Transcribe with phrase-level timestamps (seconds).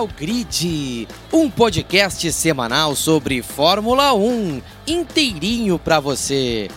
[0.00, 6.68] Final Grid, um podcast semanal sobre Fórmula 1, inteirinho para você.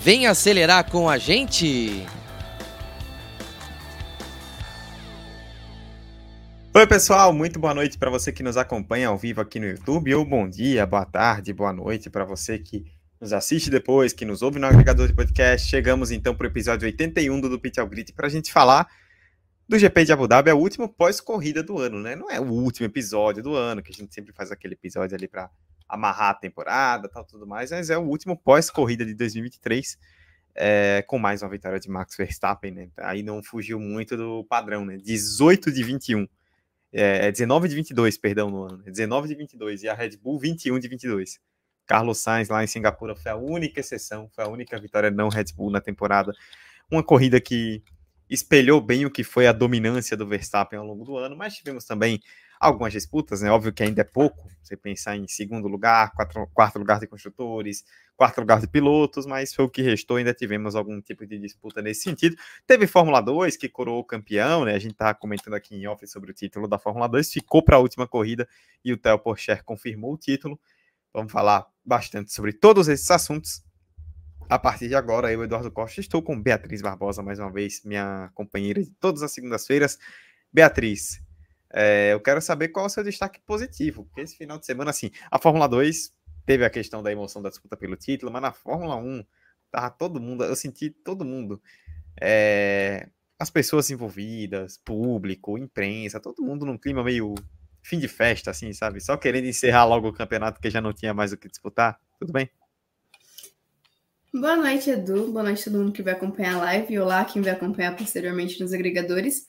[0.00, 2.06] Vem acelerar com a gente.
[6.72, 10.14] Oi, pessoal, muito boa noite para você que nos acompanha ao vivo aqui no YouTube,
[10.14, 12.84] ou bom dia, boa tarde, boa noite para você que
[13.20, 15.68] nos assiste depois, que nos ouve no agregador de podcast.
[15.68, 18.86] Chegamos então para o episódio 81 do Pit Grid para a gente falar
[19.68, 22.16] do GP de Abu Dhabi é o último pós-corrida do ano, né?
[22.16, 25.28] Não é o último episódio do ano, que a gente sempre faz aquele episódio ali
[25.28, 25.50] para
[25.86, 29.98] amarrar a temporada, tal, tudo mais, mas é o último pós-corrida de 2023,
[30.54, 32.88] é, com mais uma vitória de Max Verstappen, né?
[32.96, 34.96] Aí não fugiu muito do padrão, né?
[34.96, 36.26] 18 de 21.
[36.90, 38.82] É, 19 é de 22, perdão, no ano.
[38.84, 41.38] 19 é de 22 e a Red Bull 21 de 22.
[41.86, 45.52] Carlos Sainz lá em Singapura foi a única exceção, foi a única vitória não Red
[45.54, 46.32] Bull na temporada.
[46.90, 47.82] Uma corrida que
[48.28, 51.84] espelhou bem o que foi a dominância do Verstappen ao longo do ano, mas tivemos
[51.84, 52.20] também
[52.60, 53.50] algumas disputas, né?
[53.50, 57.84] Óbvio que ainda é pouco, você pensar em segundo lugar, quatro, quarto lugar de construtores,
[58.16, 61.80] quarto lugar de pilotos, mas foi o que restou, ainda tivemos algum tipo de disputa
[61.80, 62.36] nesse sentido.
[62.66, 64.74] Teve Fórmula 2, que coroou campeão, né?
[64.74, 67.76] A gente tá comentando aqui em off sobre o título da Fórmula 2, ficou para
[67.76, 68.48] a última corrida
[68.84, 70.58] e o Theo Porcher confirmou o título.
[71.12, 73.62] Vamos falar bastante sobre todos esses assuntos
[74.48, 78.30] a partir de agora, eu, Eduardo Costa, estou com Beatriz Barbosa mais uma vez, minha
[78.34, 79.98] companheira de todas as segundas-feiras.
[80.52, 81.22] Beatriz,
[81.70, 84.90] é, eu quero saber qual é o seu destaque positivo, porque esse final de semana,
[84.90, 86.14] assim, a Fórmula 2
[86.46, 89.24] teve a questão da emoção da disputa pelo título, mas na Fórmula 1
[89.70, 91.60] tava todo mundo, eu senti todo mundo,
[92.20, 97.34] é, as pessoas envolvidas, público, imprensa, todo mundo num clima meio
[97.82, 99.00] fim de festa, assim, sabe?
[99.00, 102.00] Só querendo encerrar logo o campeonato que já não tinha mais o que disputar.
[102.18, 102.50] Tudo bem?
[104.32, 105.32] Boa noite, Edu.
[105.32, 106.92] Boa noite a todo mundo que vai acompanhar a live.
[106.92, 109.46] E olá, quem vai acompanhar posteriormente nos agregadores.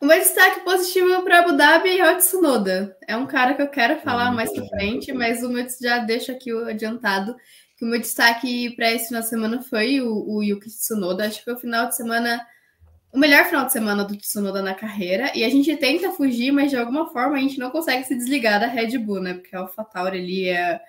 [0.00, 2.96] O meu destaque positivo para Abu Dhabi é o Tsunoda.
[3.06, 6.32] É um cara que eu quero falar mais pra frente, mas o meu já deixo
[6.32, 7.36] aqui adiantado
[7.76, 11.26] que o meu destaque para esse final de semana foi o, o Yuki Tsunoda.
[11.26, 12.40] Acho que foi o final de semana,
[13.12, 15.30] o melhor final de semana do Tsunoda na carreira.
[15.34, 18.58] E a gente tenta fugir, mas de alguma forma a gente não consegue se desligar
[18.60, 19.34] da Red Bull, né?
[19.34, 20.80] Porque a AlphaTauri ali é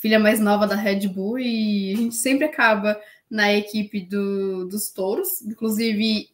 [0.00, 3.00] filha mais nova da Red Bull, e a gente sempre acaba
[3.30, 5.42] na equipe do, dos touros.
[5.42, 6.30] Inclusive,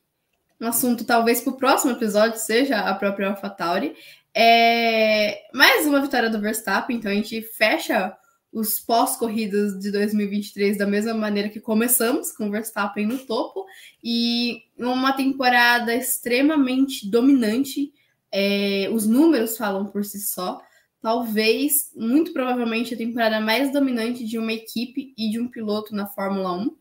[0.61, 3.95] um assunto talvez para o próximo episódio seja a própria AlphaTauri.
[4.33, 8.17] É mais uma vitória do Verstappen, então a gente fecha
[8.53, 13.67] os pós-corridas de 2023 da mesma maneira que começamos, com o Verstappen no topo,
[14.03, 17.93] e uma temporada extremamente dominante.
[18.33, 20.61] É, os números falam por si só
[21.07, 26.09] talvez, muito provavelmente, a temporada mais dominante de uma equipe e de um piloto na
[26.09, 26.77] Fórmula 1.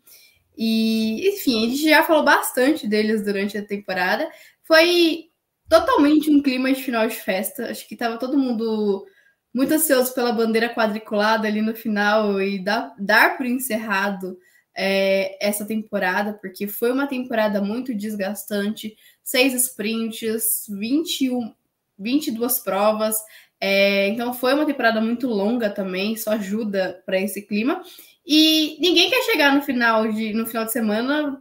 [0.58, 4.28] E, enfim, a gente já falou bastante deles durante a temporada.
[4.64, 5.30] Foi
[5.70, 7.70] totalmente um clima de final de festa.
[7.70, 9.06] Acho que estava todo mundo
[9.54, 14.40] muito ansioso pela bandeira quadriculada ali no final e dar, dar por encerrado
[14.76, 18.98] é, essa temporada, porque foi uma temporada muito desgastante.
[19.24, 21.54] Seis sprints, 21,
[22.00, 23.18] 22 provas,
[23.60, 27.82] é, então foi uma temporada muito longa também, isso ajuda para esse clima.
[28.26, 31.40] E ninguém quer chegar no final de, no final de semana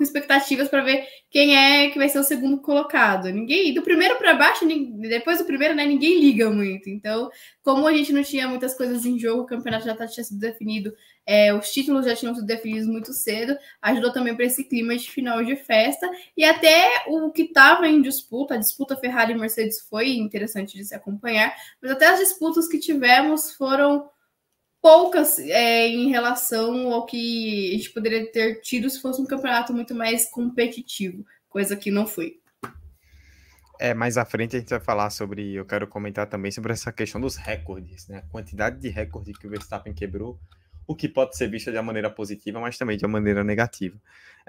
[0.00, 3.30] com expectativas para ver quem é que vai ser o segundo colocado.
[3.30, 4.66] Ninguém, do primeiro para baixo,
[4.98, 6.88] depois do primeiro, né, ninguém liga muito.
[6.88, 7.30] Então,
[7.62, 10.40] como a gente não tinha muitas coisas em jogo, o campeonato já tá, tinha sido
[10.40, 10.90] definido,
[11.26, 15.10] é, os títulos já tinham sido definidos muito cedo, ajudou também para esse clima de
[15.10, 16.10] final de festa.
[16.34, 20.84] E até o que estava em disputa, a disputa Ferrari e Mercedes foi interessante de
[20.86, 24.08] se acompanhar, mas até as disputas que tivemos foram
[24.80, 29.72] poucas é, em relação ao que a gente poderia ter tido se fosse um campeonato
[29.72, 32.40] muito mais competitivo, coisa que não foi.
[33.78, 36.92] É, mais à frente a gente vai falar sobre, eu quero comentar também sobre essa
[36.92, 38.18] questão dos recordes, né?
[38.18, 40.38] A quantidade de recorde que o Verstappen quebrou,
[40.86, 43.98] o que pode ser visto de uma maneira positiva, mas também de uma maneira negativa.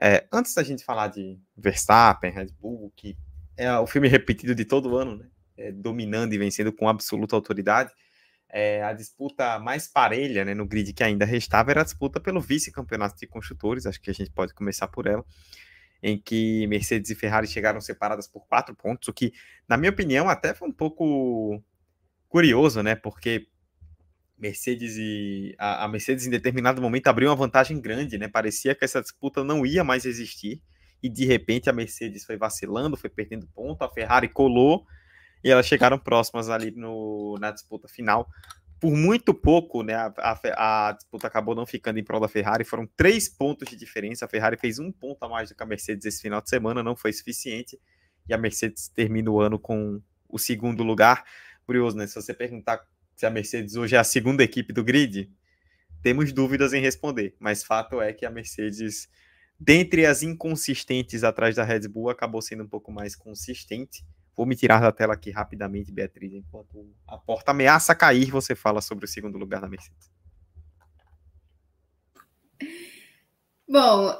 [0.02, 3.16] É, antes da gente falar de Verstappen, Red Bull, que
[3.56, 5.26] é o filme repetido de todo ano, né?
[5.56, 7.94] É, dominando e vencendo com absoluta autoridade,
[8.52, 12.42] é, a disputa mais parelha né, no grid que ainda restava era a disputa pelo
[12.42, 15.24] vice-campeonato de construtores, acho que a gente pode começar por ela,
[16.04, 19.34] em que Mercedes e Ferrari chegaram separadas por quatro pontos, o que,
[19.68, 21.64] na minha opinião, até foi um pouco
[22.28, 22.96] curioso, né?
[22.96, 23.48] Porque
[24.38, 28.28] Mercedes e a, a Mercedes em determinado momento abriu uma vantagem grande, né?
[28.28, 30.62] Parecia que essa disputa não ia mais existir
[31.04, 34.86] e de repente a Mercedes foi vacilando, foi perdendo ponto, a Ferrari colou
[35.44, 38.30] e elas chegaram próximas ali no, na disputa final.
[38.80, 42.64] Por muito pouco, né, a, a, a, disputa acabou não ficando em prol da Ferrari,
[42.64, 44.26] foram três pontos de diferença.
[44.26, 46.82] A Ferrari fez um ponto a mais do que a Mercedes esse final de semana,
[46.82, 47.80] não foi suficiente.
[48.28, 51.24] E a Mercedes termina o ano com o segundo lugar.
[51.66, 52.08] Curioso, né?
[52.08, 52.82] Se você perguntar
[53.16, 55.32] se a Mercedes hoje é a segunda equipe do grid,
[56.02, 59.08] temos dúvidas em responder, mas fato é que a Mercedes,
[59.60, 64.04] dentre as inconsistentes atrás da Red Bull, acabou sendo um pouco mais consistente.
[64.42, 68.82] Vou me tirar da tela aqui rapidamente, Beatriz, enquanto a porta ameaça cair, você fala
[68.82, 70.10] sobre o segundo lugar da Mercedes.
[73.70, 74.12] Bom,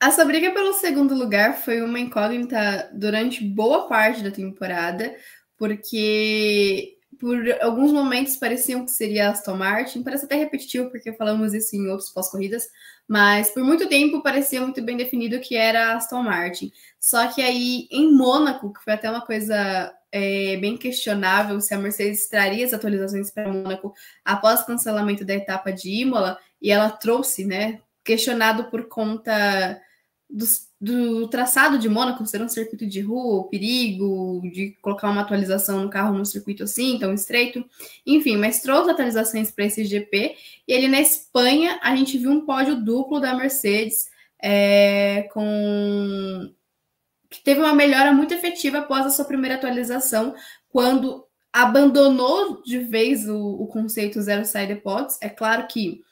[0.00, 5.14] essa briga pelo segundo lugar foi uma incógnita durante boa parte da temporada,
[5.58, 11.74] porque por alguns momentos pareciam que seria Aston Martin, parece até repetitivo, porque falamos isso
[11.76, 12.68] em outros pós-corridas,
[13.08, 16.72] mas por muito tempo parecia muito bem definido que era Aston Martin.
[17.00, 21.78] Só que aí em Mônaco, que foi até uma coisa é, bem questionável se a
[21.78, 26.90] Mercedes traria as atualizações para Mônaco após o cancelamento da etapa de Imola, e ela
[26.90, 27.80] trouxe, né?
[28.02, 29.80] Questionado por conta
[30.28, 35.22] dos do traçado de Mônaco ser um circuito de rua, o perigo de colocar uma
[35.22, 37.64] atualização no carro num circuito assim, tão estreito.
[38.06, 40.36] Enfim, mas trouxe atualizações para esse GP.
[40.68, 44.10] E ali na Espanha, a gente viu um pódio duplo da Mercedes,
[44.42, 46.52] é, com
[47.30, 50.34] que teve uma melhora muito efetiva após a sua primeira atualização,
[50.68, 55.18] quando abandonou de vez o, o conceito zero side pods.
[55.22, 56.02] É claro que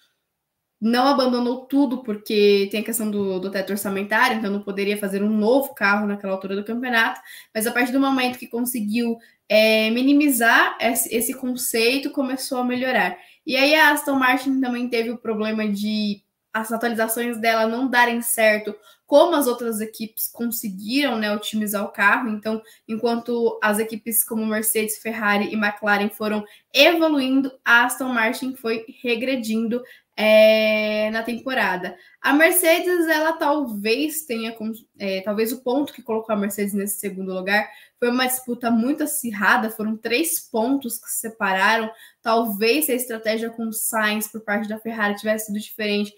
[0.84, 5.22] não abandonou tudo porque tem a questão do, do teto orçamentário, então não poderia fazer
[5.22, 7.22] um novo carro naquela altura do campeonato,
[7.54, 9.16] mas a partir do momento que conseguiu
[9.48, 13.16] é, minimizar esse, esse, conceito, começou a melhorar.
[13.46, 16.22] E aí a Aston Martin também teve o problema de
[16.52, 18.76] as atualizações dela não darem certo
[19.06, 22.28] como as outras equipes conseguiram né, otimizar o carro.
[22.30, 28.84] Então, enquanto as equipes como Mercedes, Ferrari e McLaren foram evoluindo, a Aston Martin foi
[29.02, 29.82] regredindo
[30.16, 31.96] é, na temporada.
[32.20, 34.56] A Mercedes, ela talvez tenha,
[34.99, 37.69] é, talvez o ponto que colocou a Mercedes nesse segundo lugar
[37.99, 41.90] foi uma disputa muito acirrada, foram três pontos que se separaram.
[42.22, 46.12] Talvez se a estratégia com o Sainz por parte da Ferrari tivesse sido diferente,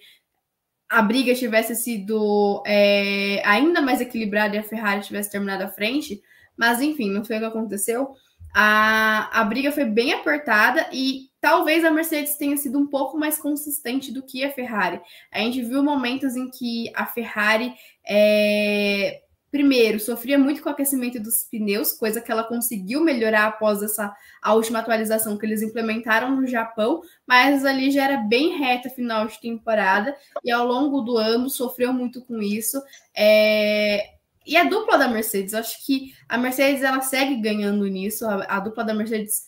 [0.88, 6.22] a briga tivesse sido é, ainda mais equilibrada e a Ferrari tivesse terminado à frente.
[6.56, 8.14] Mas enfim, não foi o que aconteceu.
[8.54, 13.38] A, a briga foi bem apertada e talvez a Mercedes tenha sido um pouco mais
[13.38, 15.00] consistente do que a Ferrari.
[15.30, 17.72] A gente viu momentos em que a Ferrari,
[18.04, 23.80] é, primeiro, sofria muito com o aquecimento dos pneus, coisa que ela conseguiu melhorar após
[23.80, 24.12] essa
[24.42, 29.28] a última atualização que eles implementaram no Japão, mas ali já era bem reta final
[29.28, 32.82] de temporada e ao longo do ano sofreu muito com isso.
[33.16, 34.14] É,
[34.44, 38.26] e a dupla da Mercedes, acho que a Mercedes ela segue ganhando nisso.
[38.26, 39.46] A, a dupla da Mercedes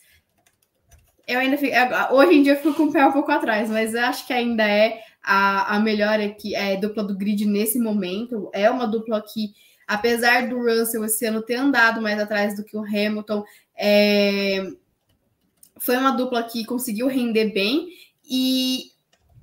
[1.29, 1.75] eu ainda fico,
[2.11, 4.33] hoje em dia eu fico com o pé um pouco atrás, mas eu acho que
[4.33, 8.49] ainda é a, a melhor aqui, é dupla do grid nesse momento.
[8.51, 9.53] É uma dupla que,
[9.87, 13.45] apesar do Russell esse ano ter andado mais atrás do que o Hamilton,
[13.77, 14.71] é,
[15.77, 17.89] foi uma dupla que conseguiu render bem.
[18.25, 18.85] E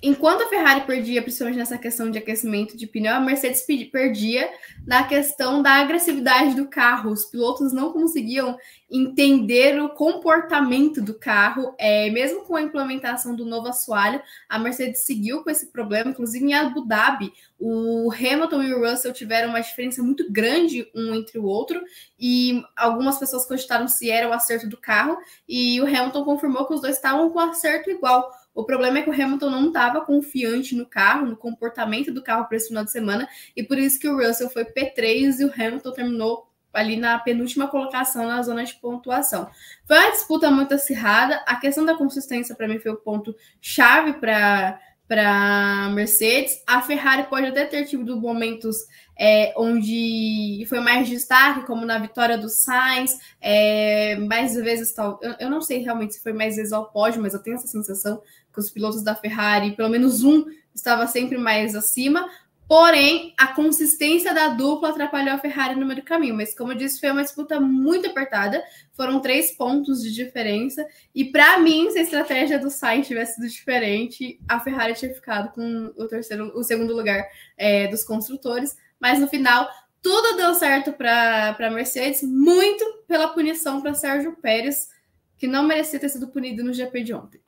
[0.02, 4.50] enquanto a Ferrari perdia, principalmente nessa questão de aquecimento de pneu, a Mercedes perdia
[4.86, 7.12] na questão da agressividade do carro.
[7.12, 8.58] Os pilotos não conseguiam
[8.90, 15.06] entender o comportamento do carro, é, mesmo com a implementação do novo assoalho, a Mercedes
[15.06, 16.12] seguiu com esse problema.
[16.12, 21.16] Inclusive em Abu Dhabi, o Hamilton e o Russell tiveram uma diferença muito grande um
[21.16, 21.82] entre o outro,
[22.20, 26.74] e algumas pessoas cogitaram se era o acerto do carro, e o Hamilton confirmou que
[26.74, 28.30] os dois estavam com acerto igual.
[28.56, 32.46] O problema é que o Hamilton não estava confiante no carro, no comportamento do carro
[32.46, 35.54] para esse final de semana, e por isso que o Russell foi P3 e o
[35.54, 39.50] Hamilton terminou ali na penúltima colocação na zona de pontuação.
[39.86, 41.44] Foi uma disputa muito acirrada.
[41.46, 46.62] A questão da consistência para mim foi o ponto chave para para Mercedes.
[46.66, 48.78] A Ferrari pode até ter tido momentos
[49.18, 55.20] é, onde foi mais destaque, como na vitória do Sainz, é, mais vezes tal.
[55.22, 57.68] Eu, eu, não sei realmente se foi mais vezes ao pódio, mas eu tenho essa
[57.68, 58.22] sensação
[58.54, 62.30] que os pilotos da Ferrari, pelo menos um, estava sempre mais acima.
[62.68, 66.36] Porém, a consistência da dupla atrapalhou a Ferrari no meio do caminho.
[66.36, 68.64] Mas, como eu disse, foi uma disputa muito apertada.
[68.94, 70.86] Foram três pontos de diferença.
[71.14, 75.54] E, para mim, se a estratégia do Sainz tivesse sido diferente, a Ferrari tinha ficado
[75.54, 77.24] com o terceiro, o segundo lugar
[77.56, 78.76] é, dos construtores.
[79.00, 79.70] Mas, no final,
[80.02, 84.90] tudo deu certo para a Mercedes, muito pela punição para Sérgio Pérez,
[85.38, 87.42] que não merecia ter sido punido no GP de ontem.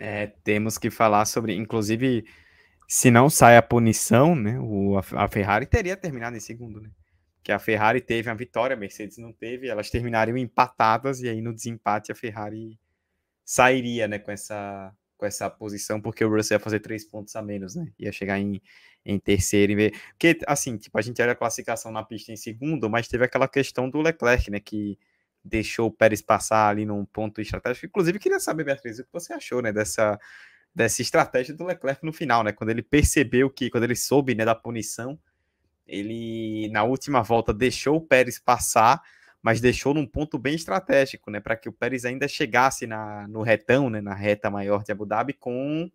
[0.00, 2.24] É, temos que falar sobre, inclusive,
[2.90, 6.90] se não sai a punição, né, o, a, Ferrari teria terminado em segundo, né?
[7.42, 11.42] Que a Ferrari teve a vitória, a Mercedes não teve, elas terminariam empatadas e aí
[11.42, 12.80] no desempate a Ferrari
[13.44, 17.42] sairia, né, com essa com essa posição, porque o Russell ia fazer três pontos a
[17.42, 17.92] menos, né?
[17.98, 18.62] Ia chegar em,
[19.04, 22.88] em terceiro, em porque assim, tipo, a gente era a classificação na pista em segundo,
[22.88, 24.96] mas teve aquela questão do Leclerc, né, que
[25.44, 27.86] deixou o Pérez passar ali num ponto estratégico.
[27.86, 30.18] Inclusive, queria saber, Beatriz, o que você achou, né, dessa,
[30.78, 32.52] dessa estratégia do Leclerc no final, né?
[32.52, 35.18] Quando ele percebeu que, quando ele soube, né, da punição,
[35.84, 39.02] ele na última volta deixou o Pérez passar,
[39.42, 43.42] mas deixou num ponto bem estratégico, né, para que o Pérez ainda chegasse na, no
[43.42, 45.90] retão, né, na reta maior de Abu Dhabi com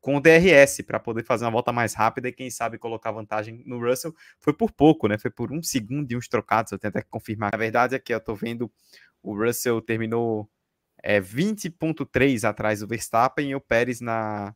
[0.00, 3.64] com o DRS para poder fazer uma volta mais rápida e quem sabe colocar vantagem
[3.66, 4.14] no Russell.
[4.38, 5.18] Foi por pouco, né?
[5.18, 6.70] Foi por um segundo e uns trocados.
[6.70, 7.50] Eu tenho até que confirmar.
[7.50, 8.70] Na verdade, aqui eu tô vendo
[9.20, 10.48] o Russell terminou
[11.02, 14.54] é, 20,3 atrás do Verstappen e o Pérez na,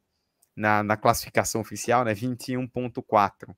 [0.56, 2.14] na, na classificação oficial, né?
[2.14, 3.54] 21,4.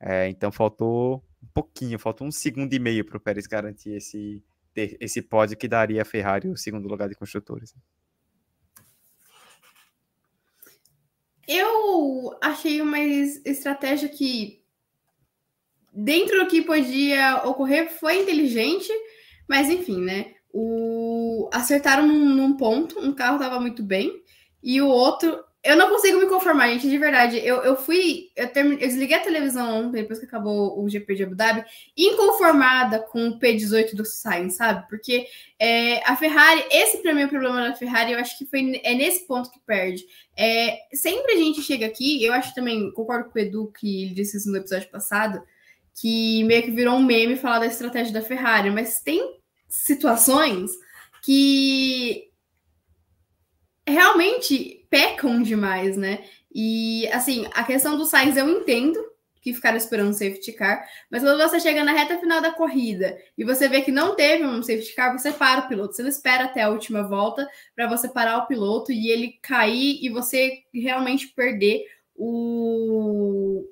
[0.00, 4.42] É, então faltou um pouquinho, faltou um segundo e meio para o Pérez garantir esse,
[4.74, 7.74] esse pódio que daria a Ferrari o segundo lugar de construtores.
[11.46, 14.62] Eu achei uma estratégia que,
[15.92, 18.90] dentro do que podia ocorrer, foi inteligente,
[19.46, 20.34] mas enfim, né?
[20.56, 21.50] O...
[21.52, 24.22] Acertaram num, num ponto, um carro estava muito bem,
[24.62, 27.38] e o outro eu não consigo me conformar, gente, de verdade.
[27.38, 28.28] Eu, eu fui.
[28.36, 31.64] Eu, eu desliguei a televisão ontem, depois que acabou o GP de Abu Dhabi,
[31.96, 34.86] inconformada com o P18 do Sainz, sabe?
[34.90, 35.26] Porque
[35.58, 38.78] é, a Ferrari, esse pra mim é o problema da Ferrari, eu acho que foi,
[38.84, 40.04] é nesse ponto que perde.
[40.36, 44.14] É, sempre a gente chega aqui, eu acho também, concordo com o Edu, que ele
[44.14, 45.42] disse isso no episódio passado,
[45.98, 49.40] que meio que virou um meme falar da estratégia da Ferrari, mas tem
[49.74, 50.70] situações
[51.22, 52.30] que
[53.86, 56.24] realmente pecam demais, né?
[56.54, 58.98] E assim, a questão do Sainz eu entendo
[59.42, 63.18] que ficaram esperando um safety car, mas quando você chega na reta final da corrida
[63.36, 65.94] e você vê que não teve um safety car, você para o piloto.
[65.94, 69.98] Você não espera até a última volta para você parar o piloto e ele cair
[70.02, 73.68] e você realmente perder o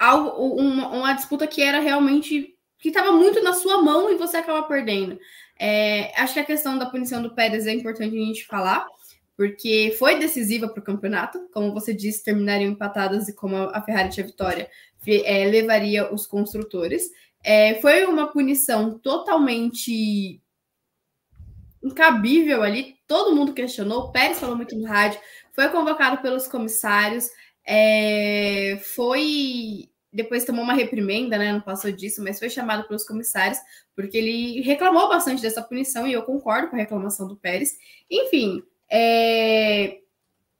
[0.00, 4.66] uma, uma disputa que era realmente que estava muito na sua mão e você acaba
[4.66, 5.18] perdendo.
[5.58, 8.86] É, acho que a questão da punição do Pérez é importante a gente falar
[9.40, 14.10] porque foi decisiva para o campeonato, como você disse, terminariam empatadas e como a Ferrari
[14.10, 14.68] tinha vitória,
[15.06, 17.10] é, levaria os construtores.
[17.42, 20.42] É, foi uma punição totalmente
[21.82, 25.18] incabível ali, todo mundo questionou, o Pérez falou muito no rádio,
[25.54, 27.30] foi convocado pelos comissários,
[27.66, 31.52] é, foi depois tomou uma reprimenda, né?
[31.52, 33.58] Não passou disso, mas foi chamado pelos comissários,
[33.94, 37.76] porque ele reclamou bastante dessa punição, e eu concordo com a reclamação do Pérez.
[38.10, 39.98] Enfim, é...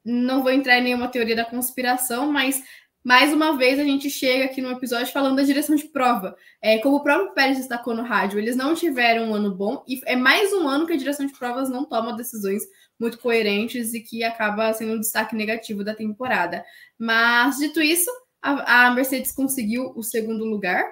[0.04, 2.62] Não vou entrar em nenhuma teoria da conspiração, mas
[3.02, 6.36] mais uma vez a gente chega aqui no episódio falando da direção de prova.
[6.60, 10.00] É, como o próprio Pérez destacou no rádio, eles não tiveram um ano bom e
[10.06, 12.62] é mais um ano que a direção de provas não toma decisões
[12.98, 16.62] muito coerentes e que acaba sendo um destaque negativo da temporada.
[16.98, 18.10] Mas, dito isso,
[18.42, 20.84] a, a Mercedes conseguiu o segundo lugar.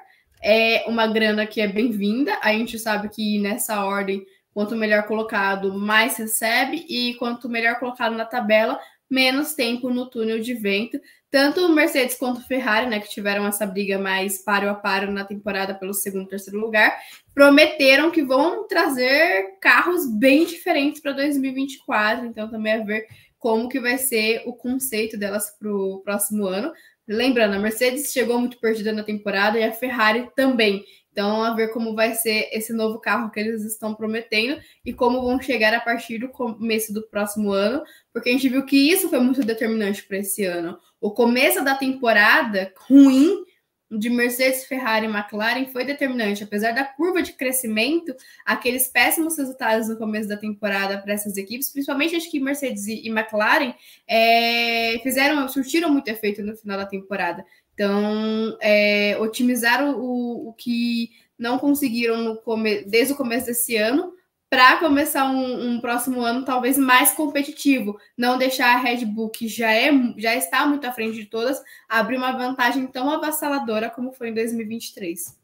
[0.43, 2.39] É uma grana que é bem-vinda.
[2.43, 4.25] A gente sabe que nessa ordem
[4.59, 8.77] Quanto melhor colocado, mais recebe, e quanto melhor colocado na tabela,
[9.09, 10.99] menos tempo no túnel de vento.
[11.31, 15.77] Tanto Mercedes quanto Ferrari, né, que tiveram essa briga mais paro a paro na temporada
[15.77, 16.93] pelo segundo e terceiro lugar,
[17.33, 22.27] prometeram que vão trazer carros bem diferentes para 2024.
[22.27, 23.07] Então, também a ver
[23.39, 26.73] como que vai ser o conceito delas para o próximo ano.
[27.09, 30.85] Lembrando, a Mercedes chegou muito perdida na temporada e a Ferrari também.
[31.11, 35.23] Então, a ver como vai ser esse novo carro que eles estão prometendo e como
[35.23, 39.09] vão chegar a partir do começo do próximo ano, porque a gente viu que isso
[39.09, 40.79] foi muito determinante para esse ano.
[41.01, 43.45] O começo da temporada ruim
[43.91, 46.45] de Mercedes, Ferrari e McLaren foi determinante.
[46.45, 48.15] Apesar da curva de crescimento,
[48.45, 53.09] aqueles péssimos resultados no começo da temporada para essas equipes, principalmente acho que Mercedes e
[53.09, 53.75] McLaren,
[54.07, 57.45] é, fizeram, surtiram muito efeito no final da temporada.
[57.73, 64.13] Então, é, otimizaram o, o que não conseguiram no come, desde o começo desse ano
[64.51, 69.47] para começar um, um, próximo ano talvez mais competitivo, não deixar a Red Bull, que
[69.47, 74.13] já, é, já está muito à frente de todas, abrir uma vantagem tão avassaladora como
[74.13, 75.37] foi em 2023.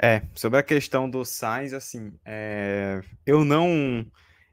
[0.00, 4.06] É, sobre a questão do Sainz, assim, é, eu não.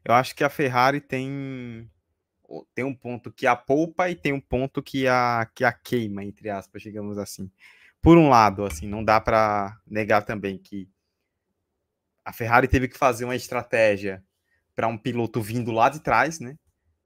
[0.04, 1.90] Eu acho que a Ferrari tem
[2.74, 6.24] tem um ponto que a poupa e tem um ponto que a, que a queima,
[6.24, 7.50] entre aspas, digamos assim.
[8.02, 10.88] Por um lado, assim, não dá para negar também que
[12.26, 14.24] a Ferrari teve que fazer uma estratégia
[14.76, 16.58] para um piloto vindo lá de trás, né?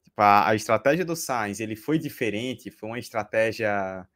[0.04, 4.08] Tipo, a, a, estratégia do Sainz, ele foi diferente, foi uma estratégia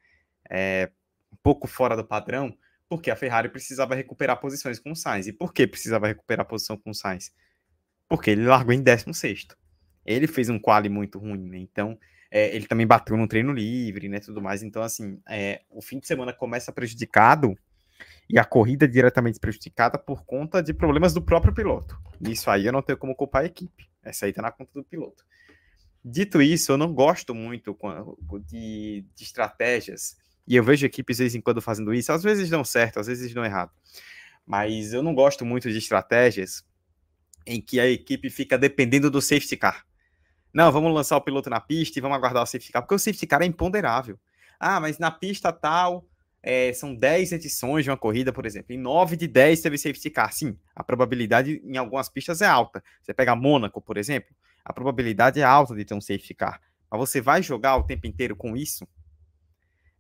[0.50, 0.89] é,
[1.31, 2.57] um pouco fora do padrão,
[2.88, 5.27] porque a Ferrari precisava recuperar posições com o Sainz.
[5.27, 7.31] E por que precisava recuperar posição com o Sainz?
[8.07, 9.48] Porque ele largou em 16
[10.05, 11.57] ele fez um quali muito ruim, né?
[11.57, 11.98] Então,
[12.29, 14.19] é, ele também bateu no treino livre, né?
[14.19, 14.63] Tudo mais.
[14.63, 17.57] Então, assim, é, o fim de semana começa prejudicado
[18.30, 22.00] e a corrida diretamente prejudicada por conta de problemas do próprio piloto.
[22.22, 23.89] Isso aí eu não tenho como culpar a equipe.
[24.03, 25.24] Essa aí tá na conta do piloto.
[26.03, 27.77] Dito isso, eu não gosto muito
[28.46, 32.50] de, de estratégias, e eu vejo equipes de vez em quando fazendo isso, às vezes
[32.50, 33.72] dão certo, às vezes dão errado.
[34.46, 36.65] Mas eu não gosto muito de estratégias
[37.46, 39.86] em que a equipe fica dependendo do safety car.
[40.53, 43.00] Não, vamos lançar o piloto na pista e vamos aguardar o safety car, porque o
[43.00, 44.20] safety car é imponderável.
[44.60, 46.06] Ah, mas na pista tal,
[46.43, 48.73] é, são 10 edições de uma corrida, por exemplo.
[48.73, 50.33] Em 9 de 10 teve safety car.
[50.33, 52.83] Sim, a probabilidade em algumas pistas é alta.
[53.01, 56.62] Você pega Mônaco, por exemplo, a probabilidade é alta de ter um safety car.
[56.91, 58.85] Mas você vai jogar o tempo inteiro com isso?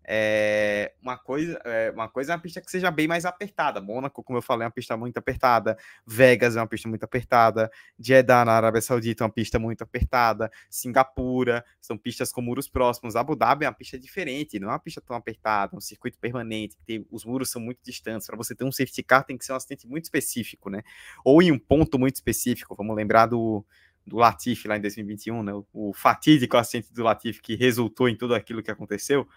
[0.05, 3.79] É, uma, coisa, é, uma coisa é uma pista que seja bem mais apertada.
[3.79, 5.77] Mônaco, como eu falei, é uma pista muito apertada.
[6.05, 7.71] Vegas é uma pista muito apertada.
[7.97, 10.51] Jeddah, na Arábia Saudita, é uma pista muito apertada.
[10.69, 13.15] Singapura, são pistas com muros próximos.
[13.15, 16.17] Abu Dhabi é uma pista diferente, não é uma pista tão apertada, é um circuito
[16.17, 16.77] permanente.
[16.85, 18.27] Tem, os muros são muito distantes.
[18.27, 20.81] Para você ter um safety car, tem que ser um acidente muito específico, né?
[21.23, 22.75] Ou em um ponto muito específico.
[22.75, 23.65] Vamos lembrar do,
[24.05, 25.53] do Latifi lá em 2021, né?
[25.71, 29.27] O, fatídico acidente do Latifi que resultou em tudo aquilo que aconteceu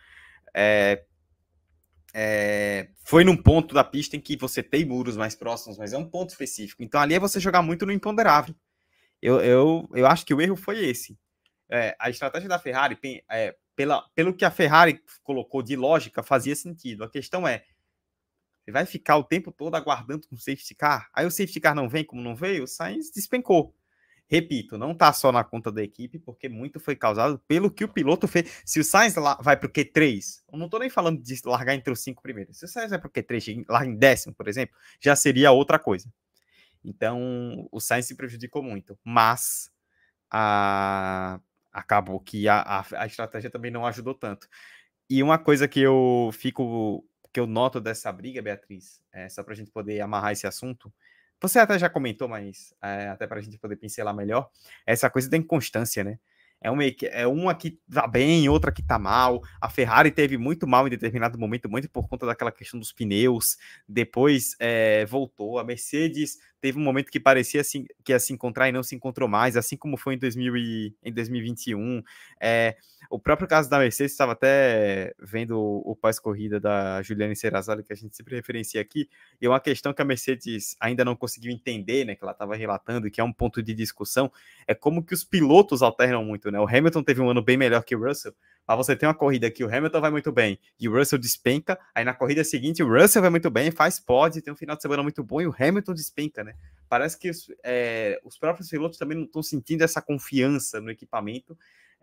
[0.55, 1.05] é,
[2.15, 5.99] é, foi num ponto da pista em que você tem muros mais próximos, mas é
[5.99, 6.83] um ponto específico.
[6.83, 8.55] Então ali é você jogar muito no imponderável.
[9.21, 11.19] Eu, eu, eu acho que o erro foi esse.
[11.69, 12.99] É, a estratégia da Ferrari,
[13.31, 17.05] é, pela, pelo que a Ferrari colocou de lógica, fazia sentido.
[17.05, 17.65] A questão é,
[18.67, 21.09] você vai ficar o tempo todo aguardando com o safety car?
[21.15, 23.73] Aí o safety car não vem como não veio, o Sainz despencou.
[24.29, 27.89] Repito, não está só na conta da equipe, porque muito foi causado pelo que o
[27.89, 28.61] piloto fez.
[28.65, 31.93] Se o Sainz vai para o Q3, eu não estou nem falando de largar entre
[31.93, 32.59] os cinco primeiros.
[32.59, 35.79] Se o Sainz vai para o Q3, larga em décimo, por exemplo, já seria outra
[35.79, 36.13] coisa.
[36.85, 38.99] Então, o Sainz se prejudicou muito.
[39.05, 39.71] Mas
[40.31, 41.41] a...
[41.73, 44.49] acabou que a, a, a estratégia também não ajudou tanto.
[45.09, 49.53] E uma coisa que eu fico, que eu noto dessa briga, Beatriz, é, só para
[49.53, 50.93] a gente poder amarrar esse assunto,
[51.41, 54.49] você até já comentou, mas é, até para a gente poder pincelar melhor,
[54.87, 56.19] essa coisa da inconstância, né?
[56.61, 59.43] É uma, é uma que tá bem, outra que tá mal.
[59.61, 63.57] A Ferrari teve muito mal em determinado momento, muito por conta daquela questão dos pneus.
[63.87, 65.59] Depois é, voltou.
[65.59, 68.97] A Mercedes teve um momento que parecia assim, que ia se encontrar e não se
[68.97, 72.03] encontrou mais, assim como foi em, 2000 e, em 2021.
[72.41, 72.77] É,
[73.09, 77.93] o próprio caso da Mercedes, estava até vendo o, o pós-corrida da Juliane Serrazoli, que
[77.93, 79.09] a gente sempre referencia aqui,
[79.41, 82.57] e é uma questão que a Mercedes ainda não conseguiu entender, né, que ela estava
[82.57, 84.29] relatando, que é um ponto de discussão,
[84.67, 86.59] é como que os pilotos alternam muito, né?
[86.59, 88.35] O Hamilton teve um ano bem melhor que o Russell,
[88.67, 91.79] mas você tem uma corrida que o Hamilton vai muito bem e o Russell despenca,
[91.95, 94.83] aí na corrida seguinte o Russell vai muito bem, faz pod, tem um final de
[94.83, 96.55] semana muito bom e o Hamilton despenca, né?
[96.89, 101.57] Parece que os, é, os próprios pilotos também não estão sentindo essa confiança no equipamento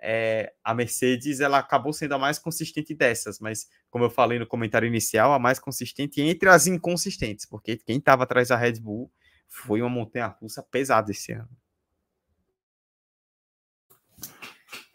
[0.06, 4.46] é, a Mercedes ela acabou sendo a mais consistente dessas, mas como eu falei no
[4.46, 9.10] comentário inicial, a mais consistente entre as inconsistentes, porque quem estava atrás da Red Bull
[9.48, 11.50] foi uma montanha-russa pesada esse ano.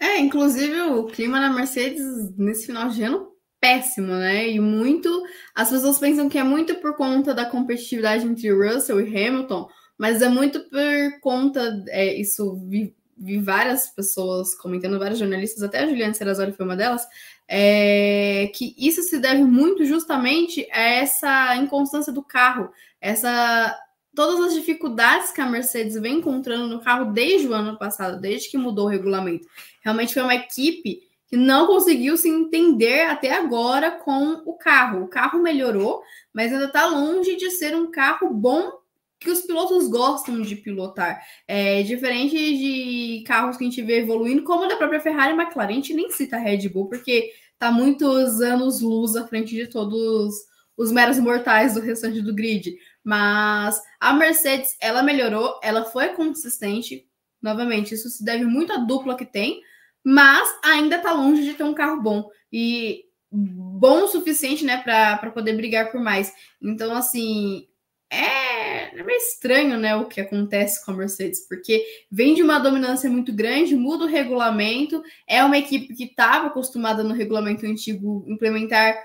[0.08, 2.02] É, inclusive o clima na Mercedes
[2.36, 3.28] nesse final de ano
[3.60, 4.48] péssimo, né?
[4.48, 5.22] E muito
[5.54, 9.68] as pessoas pensam que é muito por conta da competitividade entre Russell e Hamilton,
[9.98, 12.94] mas é muito por conta é, isso vi
[13.42, 17.06] várias pessoas comentando, vários jornalistas, até a Juliana Serrazoli foi uma delas,
[17.48, 23.76] é, que isso se deve muito justamente a essa inconstância do carro, essa
[24.18, 28.50] todas as dificuldades que a Mercedes vem encontrando no carro desde o ano passado, desde
[28.50, 29.46] que mudou o regulamento.
[29.80, 35.04] Realmente foi uma equipe que não conseguiu se entender até agora com o carro.
[35.04, 36.02] O carro melhorou,
[36.32, 38.72] mas ainda está longe de ser um carro bom
[39.20, 41.22] que os pilotos gostam de pilotar.
[41.46, 45.70] É diferente de carros que a gente vê evoluindo, como da própria Ferrari e McLaren,
[45.70, 49.68] a gente nem cita a Red Bull, porque tá muitos anos luz à frente de
[49.68, 50.34] todos
[50.76, 52.78] os meros mortais do restante do grid.
[53.04, 57.06] Mas a Mercedes, ela melhorou, ela foi consistente.
[57.40, 59.60] Novamente, isso se deve muito à dupla que tem,
[60.04, 62.28] mas ainda tá longe de ter um carro bom.
[62.52, 66.32] E bom o suficiente, né, para poder brigar por mais.
[66.60, 67.68] Então, assim,
[68.10, 72.58] é, é meio estranho, né, o que acontece com a Mercedes, porque vem de uma
[72.58, 78.24] dominância muito grande, muda o regulamento, é uma equipe que estava acostumada no regulamento antigo
[78.26, 78.96] implementar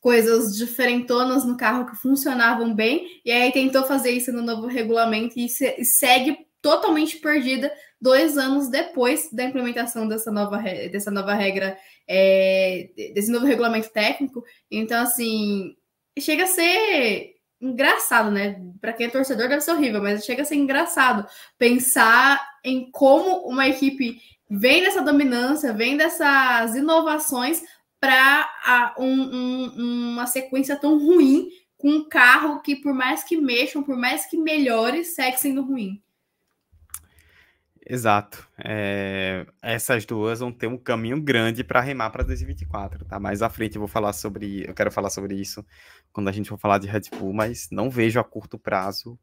[0.00, 5.38] coisas diferentonas no carro que funcionavam bem, e aí tentou fazer isso no novo regulamento
[5.38, 11.34] e, se, e segue totalmente perdida dois anos depois da implementação dessa nova, dessa nova
[11.34, 14.44] regra, é, desse novo regulamento técnico.
[14.70, 15.74] Então, assim,
[16.18, 18.60] chega a ser engraçado, né?
[18.80, 21.26] Para quem é torcedor deve ser horrível, mas chega a ser engraçado
[21.58, 27.62] pensar em como uma equipe vem dessa dominância, vem dessas inovações
[28.00, 33.82] para um, um, uma sequência tão ruim com um carro que, por mais que mexam,
[33.82, 36.02] por mais que melhore, segue sendo ruim.
[37.90, 38.46] Exato.
[38.62, 43.18] É, essas duas vão ter um caminho grande para remar para 2024, tá?
[43.18, 45.64] Mais à frente eu vou falar sobre, eu quero falar sobre isso
[46.12, 49.18] quando a gente for falar de Red Bull, mas não vejo a curto prazo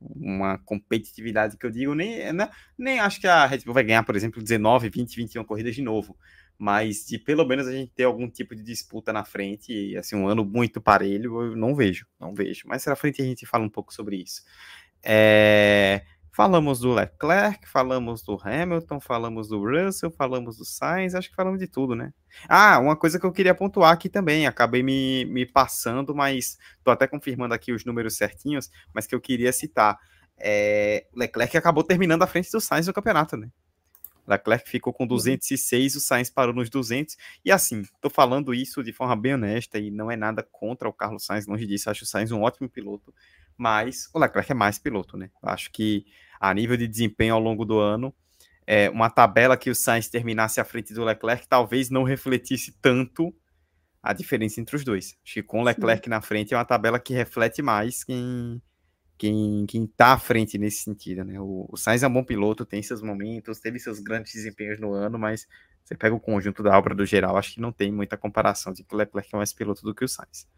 [0.00, 4.02] uma competitividade que eu digo, nem, né, nem acho que a Red Bull vai ganhar,
[4.02, 6.16] por exemplo, 19, 20, 21 corridas de novo,
[6.62, 10.14] mas de pelo menos a gente ter algum tipo de disputa na frente, e assim,
[10.14, 12.62] um ano muito parelho, eu não vejo, não vejo.
[12.66, 14.42] Mas na frente a gente fala um pouco sobre isso.
[15.02, 16.02] É,
[16.34, 21.58] Falamos do Leclerc, falamos do Hamilton, falamos do Russell, falamos do Sainz, acho que falamos
[21.58, 22.10] de tudo, né?
[22.48, 26.90] Ah, uma coisa que eu queria pontuar aqui também, acabei me, me passando, mas tô
[26.90, 29.98] até confirmando aqui os números certinhos, mas que eu queria citar.
[30.38, 33.48] É, Leclerc acabou terminando à frente do Sainz no campeonato, né?
[34.26, 37.16] Leclerc ficou com 206, o Sainz parou nos 200.
[37.44, 40.92] E assim, tô falando isso de forma bem honesta e não é nada contra o
[40.92, 43.12] Carlos Sainz, longe disso, acho o Sainz um ótimo piloto
[43.56, 45.30] mas o Leclerc é mais piloto, né?
[45.42, 46.04] Acho que
[46.40, 48.14] a nível de desempenho ao longo do ano,
[48.66, 53.34] é, uma tabela que o Sainz terminasse à frente do Leclerc talvez não refletisse tanto
[54.02, 55.16] a diferença entre os dois.
[55.24, 56.10] Acho que com o Leclerc Sim.
[56.10, 58.60] na frente é uma tabela que reflete mais quem
[59.22, 61.38] quem, quem tá à frente nesse sentido, né?
[61.38, 64.92] O, o Sainz é um bom piloto, tem seus momentos, teve seus grandes desempenhos no
[64.92, 65.46] ano, mas
[65.84, 68.82] você pega o conjunto da obra do geral, acho que não tem muita comparação de
[68.82, 70.48] que o Leclerc é mais piloto do que o Sainz.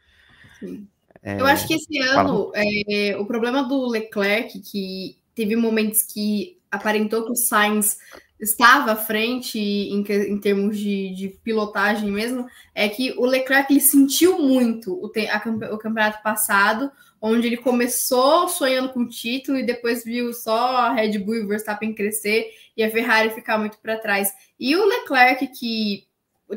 [0.58, 0.88] Sim.
[1.22, 6.58] É, eu acho que esse ano é, o problema do Leclerc, que teve momentos que
[6.70, 7.98] aparentou que o Sainz
[8.40, 13.80] estava à frente em, em termos de, de, pilotagem mesmo, é que o Leclerc ele
[13.80, 19.64] sentiu muito o, a, o campeonato passado, onde ele começou sonhando com o título e
[19.64, 23.78] depois viu só a Red Bull e o Verstappen crescer e a Ferrari ficar muito
[23.78, 24.32] para trás.
[24.58, 26.06] E o Leclerc, que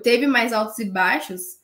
[0.03, 1.57] teve mais altos e baixos,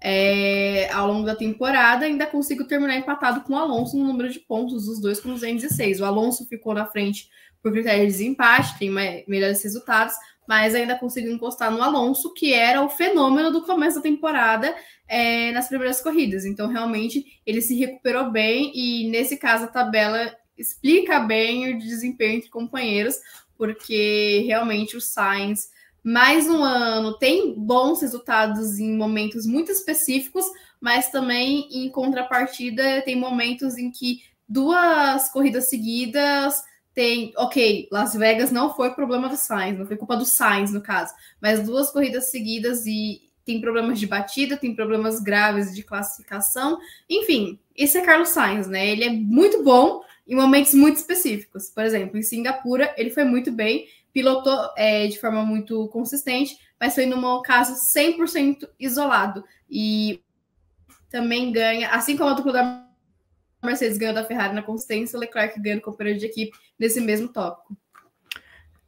[0.00, 4.38] é, ao longo da temporada, ainda consigo terminar empatado com o Alonso no número de
[4.38, 6.00] pontos, os dois com 206.
[6.00, 7.28] O Alonso ficou na frente
[7.62, 8.90] por critério de desempate, tem
[9.26, 10.14] melhores resultados,
[10.46, 14.74] mas ainda consigo encostar no Alonso, que era o fenômeno do começo da temporada
[15.06, 16.44] é, nas primeiras corridas.
[16.44, 22.38] Então, realmente, ele se recuperou bem e, nesse caso, a tabela explica bem o desempenho
[22.38, 23.16] entre companheiros,
[23.56, 25.68] porque realmente o Sainz
[26.02, 30.46] mais um ano tem bons resultados em momentos muito específicos,
[30.80, 36.62] mas também em contrapartida tem momentos em que duas corridas seguidas
[36.98, 40.80] tem, ok, Las Vegas não foi problema do Sainz, não foi culpa do Sainz no
[40.80, 46.76] caso, mas duas corridas seguidas e tem problemas de batida, tem problemas graves de classificação,
[47.08, 48.84] enfim, esse é Carlos Sainz, né?
[48.84, 51.70] Ele é muito bom em momentos muito específicos.
[51.70, 56.96] Por exemplo, em Singapura ele foi muito bem pilotou é, de forma muito consistente, mas
[56.96, 59.44] foi num caso 100% isolado.
[59.70, 60.20] E
[61.08, 62.87] também ganha, assim como o da
[63.66, 67.76] Mercedes ganhou da Ferrari na consistência, Leclerc ganha o companheiro de equipe nesse mesmo tópico.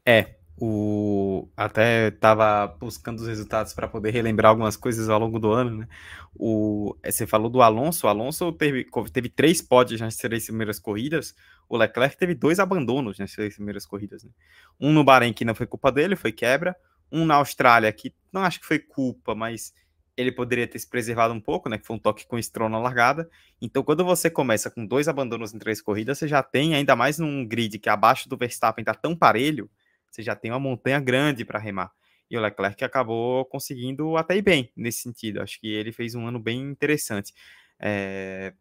[0.07, 5.51] É, o até estava buscando os resultados para poder relembrar algumas coisas ao longo do
[5.51, 5.89] ano, né?
[6.35, 11.35] O você falou do Alonso, o Alonso teve, teve três pódios nas três primeiras corridas,
[11.67, 14.31] o Leclerc teve dois abandonos nas três primeiras corridas, né?
[14.79, 16.77] Um no Bahrein que não foi culpa dele, foi quebra,
[17.11, 19.73] um na Austrália que não acho que foi culpa, mas
[20.21, 21.79] ele poderia ter se preservado um pouco, né?
[21.79, 23.29] Que foi um toque com o Stroll na largada.
[23.61, 27.19] Então, quando você começa com dois abandonos em três corridas, você já tem, ainda mais
[27.19, 29.71] num grid que abaixo do Verstappen tá tão parelho,
[30.11, 31.93] você já tem uma montanha grande para remar.
[32.31, 35.43] E o Leclerc acabou conseguindo até ir bem nesse sentido.
[35.43, 37.33] Acho que ele fez um ano bem interessante.
[37.81, 38.55] É...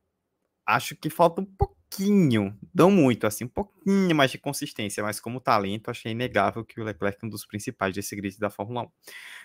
[0.65, 1.45] Acho que falta um
[1.89, 6.79] pouquinho, não muito, assim, um pouquinho mais de consistência, mas como talento, achei inegável que
[6.79, 8.87] o Leclerc é um dos principais desse grid da Fórmula 1.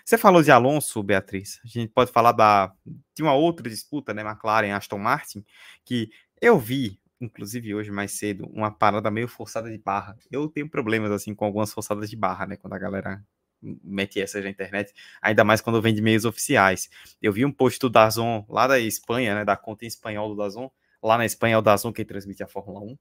[0.05, 1.59] Você falou de Alonso, Beatriz.
[1.63, 2.73] A gente pode falar da,
[3.15, 4.21] de uma outra disputa, né?
[4.21, 5.43] McLaren Aston Martin,
[5.83, 6.09] que
[6.41, 10.17] eu vi inclusive hoje mais cedo, uma parada meio forçada de barra.
[10.29, 12.57] Eu tenho problemas assim com algumas forçadas de barra, né?
[12.57, 13.23] Quando a galera
[13.61, 16.89] mete essa na internet, ainda mais quando vem de meios oficiais.
[17.21, 19.45] Eu vi um post do Dazon lá da Espanha, né?
[19.45, 20.69] Da conta em espanhol do Dazon.
[21.05, 22.97] Lá na Espanha é o Dazon que transmite a Fórmula 1.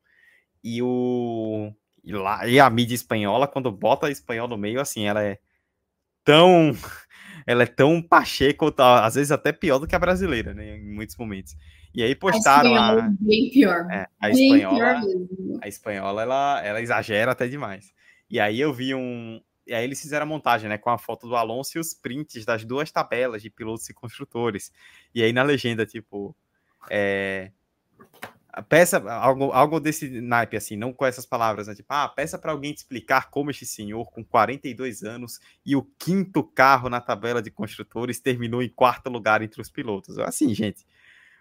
[0.63, 5.23] E o e lá e a mídia espanhola quando bota espanhol no meio assim, ela
[5.23, 5.39] é
[6.23, 6.73] tão
[7.47, 10.95] ela é tão pacheco, tá, às vezes até pior do que a brasileira, né, em
[10.95, 11.57] muitos momentos.
[11.95, 13.87] E aí postaram a, a bem pior.
[13.91, 17.93] É, a bem espanhola, pior a espanhola ela, ela exagera até demais.
[18.29, 21.27] E aí eu vi um, e aí eles fizeram a montagem, né, com a foto
[21.27, 24.71] do Alonso e os prints das duas tabelas de pilotos e construtores.
[25.15, 26.37] E aí na legenda, tipo,
[26.91, 27.51] é,
[28.63, 31.75] peça algo, algo desse naipe, assim, não com essas palavras, né?
[31.75, 35.83] Tipo, ah, peça para alguém te explicar como este senhor, com 42 anos e o
[35.99, 40.19] quinto carro na tabela de construtores, terminou em quarto lugar entre os pilotos.
[40.19, 40.87] Assim, gente,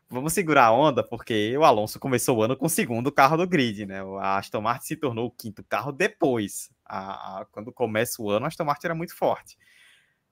[0.09, 3.47] vamos segurar a onda, porque o Alonso começou o ano com o segundo carro do
[3.47, 4.01] grid, né?
[4.19, 6.71] A Aston Martin se tornou o quinto carro depois.
[6.85, 9.57] A, a, quando começa o ano, a Aston Martin era muito forte.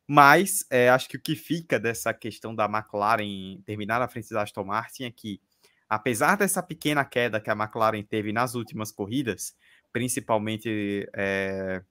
[0.08, 4.42] Mas é, acho que o que fica dessa questão da McLaren terminar na frente da
[4.42, 5.40] Aston Martin é que,
[5.92, 9.54] apesar dessa pequena queda que a McLaren teve nas últimas corridas,
[9.92, 11.84] principalmente é,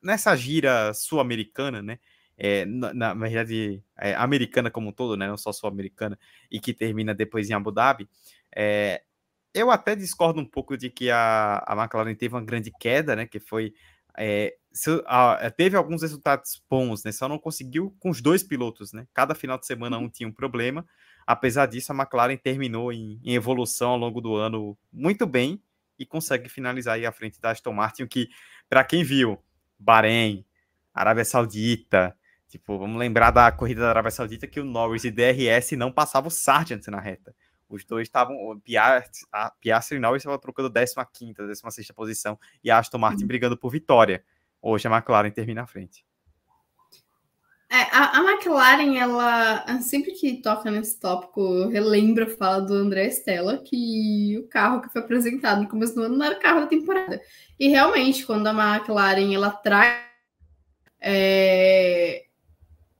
[0.00, 1.98] nessa gira sul-americana, né?
[2.38, 5.26] É, na, na, verdade, é, americana como um todo, né?
[5.26, 6.16] Não só sul-americana,
[6.48, 8.08] e que termina depois em Abu Dhabi.
[9.52, 13.26] Eu até discordo um pouco de que a, a McLaren teve uma grande queda, né?
[13.26, 13.74] Que foi.
[14.72, 17.10] Se, a, teve alguns resultados bons, né?
[17.10, 19.08] Só não conseguiu com os dois pilotos, né?
[19.12, 20.86] Cada final de semana um tinha um problema.
[21.26, 25.62] Apesar disso, a McLaren terminou em, em evolução ao longo do ano muito bem
[25.98, 28.28] e consegue finalizar aí à frente da Aston Martin, o que,
[28.68, 29.38] para quem viu,
[29.78, 30.44] Bahrein,
[30.94, 32.16] Arábia Saudita,
[32.48, 36.28] tipo, vamos lembrar da corrida da Arábia Saudita que o Norris e DRS não passavam
[36.28, 37.34] o Sargent na reta.
[37.68, 38.36] Os dois estavam,
[39.60, 43.28] Piastri, e Norris estavam trocando 15ª, 16ª posição e a Aston Martin uhum.
[43.28, 44.24] brigando por vitória.
[44.60, 46.04] Hoje a McLaren termina à frente.
[47.72, 53.06] É, a, a, McLaren, ela sempre que toca nesse tópico, relembra a fala do André
[53.10, 56.62] Stella que o carro que foi apresentado no começo do ano não era o carro
[56.62, 57.20] da temporada.
[57.60, 60.02] E realmente, quando a McLaren ela traz
[61.00, 62.24] é,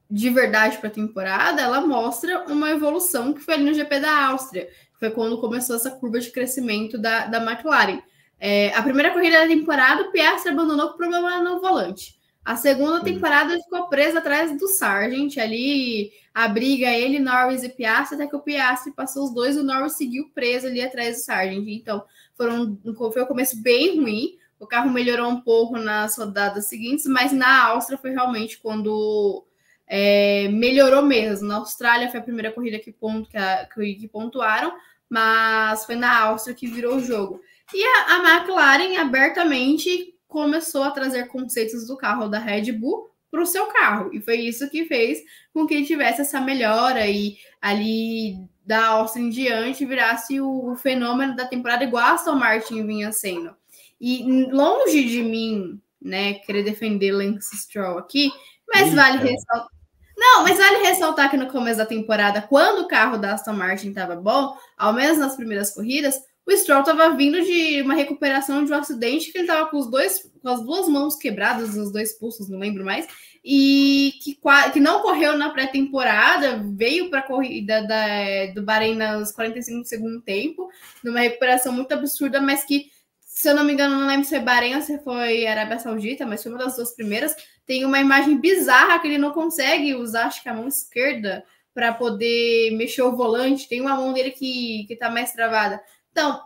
[0.08, 4.26] de verdade para a temporada, ela mostra uma evolução que foi ali no GP da
[4.28, 4.68] Áustria.
[5.00, 8.00] Foi quando começou essa curva de crescimento da, da McLaren.
[8.38, 12.19] É, a primeira corrida da temporada, o Piastri abandonou com problema no volante.
[12.50, 17.68] A segunda temporada ele ficou preso atrás do Sargent, ali a briga ele, Norris e
[17.68, 21.22] Piastri, até que o Piastri passou os dois, o Norris seguiu preso ali atrás do
[21.22, 21.64] Sargent.
[21.68, 22.02] Então,
[22.36, 22.76] foram,
[23.12, 24.36] foi um começo bem ruim.
[24.58, 29.44] O carro melhorou um pouco nas rodadas seguintes, mas na Áustria foi realmente quando
[29.86, 31.46] é, melhorou mesmo.
[31.46, 34.72] Na Austrália foi a primeira corrida que, que, a, que pontuaram,
[35.08, 37.40] mas foi na Áustria que virou o jogo.
[37.72, 43.42] E a, a McLaren abertamente começou a trazer conceitos do carro da Red Bull para
[43.42, 44.10] o seu carro.
[44.14, 45.18] E foi isso que fez
[45.52, 51.34] com que tivesse essa melhora e ali da Austin em diante virasse o, o fenômeno
[51.34, 53.54] da temporada igual a Aston Martin vinha sendo.
[54.00, 58.32] E longe de mim, né, querer defender Lance Stroll aqui,
[58.72, 58.96] mas Eita.
[58.96, 59.80] vale ressaltar.
[60.16, 63.88] Não, mas vale ressaltar que no começo da temporada, quando o carro da Aston Martin
[63.88, 66.14] estava bom, ao menos nas primeiras corridas,
[66.46, 69.90] o Stroll estava vindo de uma recuperação de um acidente que ele estava com os
[69.90, 73.06] dois, com as duas mãos quebradas, os dois pulsos, não lembro mais,
[73.44, 74.38] e que,
[74.72, 80.20] que não correu na pré-temporada, veio para a corrida da, do Bahrein nos 45 do
[80.22, 80.68] tempo,
[81.04, 84.40] numa recuperação muito absurda, mas que, se eu não me engano, não lembro se foi
[84.40, 87.34] Bahrein ou se foi Arábia Saudita, mas foi uma das duas primeiras.
[87.64, 91.94] Tem uma imagem bizarra que ele não consegue usar, acho que a mão esquerda, para
[91.94, 93.68] poder mexer o volante.
[93.68, 95.80] Tem uma mão dele que, que tá mais travada.
[96.10, 96.40] Então,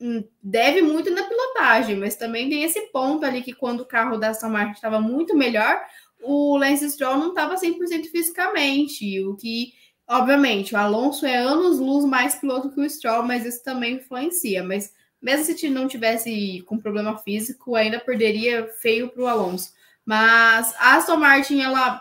[0.00, 4.16] hum, deve muito na pilotagem, mas também tem esse ponto ali que quando o carro
[4.16, 5.80] da Aston Martin estava muito melhor,
[6.22, 9.72] o Lance Stroll não estava 100% fisicamente, o que,
[10.06, 14.92] obviamente, o Alonso é anos-luz mais piloto que o Stroll, mas isso também influencia, mas
[15.20, 19.72] mesmo se não tivesse com problema físico, ainda perderia feio para o Alonso.
[20.04, 22.00] Mas a Aston Martin, ela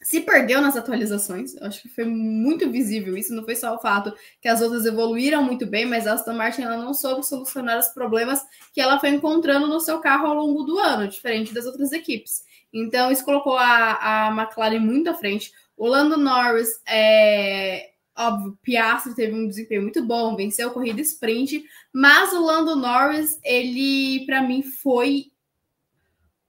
[0.00, 1.54] se perdeu nas atualizações.
[1.54, 3.34] Eu acho que foi muito visível isso.
[3.34, 6.62] Não foi só o fato que as outras evoluíram muito bem, mas a Aston Martin
[6.62, 8.40] ela não soube solucionar os problemas
[8.72, 12.42] que ela foi encontrando no seu carro ao longo do ano, diferente das outras equipes.
[12.72, 15.52] Então, isso colocou a, a McLaren muito à frente.
[15.76, 21.64] O Lando Norris, é, óbvio, Piastri teve um desempenho muito bom, venceu a corrida sprint,
[21.92, 25.26] mas o Lando Norris, ele, para mim, foi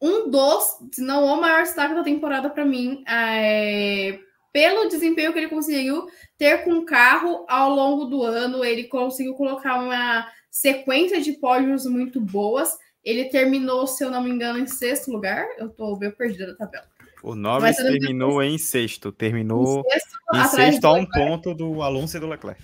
[0.01, 4.19] um dos, se não o maior destaque da temporada para mim, é,
[4.51, 6.07] pelo desempenho que ele conseguiu
[6.37, 8.63] ter com o carro ao longo do ano.
[8.63, 12.77] Ele conseguiu colocar uma sequência de pódios muito boas.
[13.03, 15.45] Ele terminou, se eu não me engano, em sexto lugar.
[15.57, 16.85] Eu estou bem perdida na tabela.
[17.21, 19.11] O Norris terminou em sexto.
[19.11, 22.61] Terminou em sexto, em sexto a um ponto do Alonso e do Leclerc.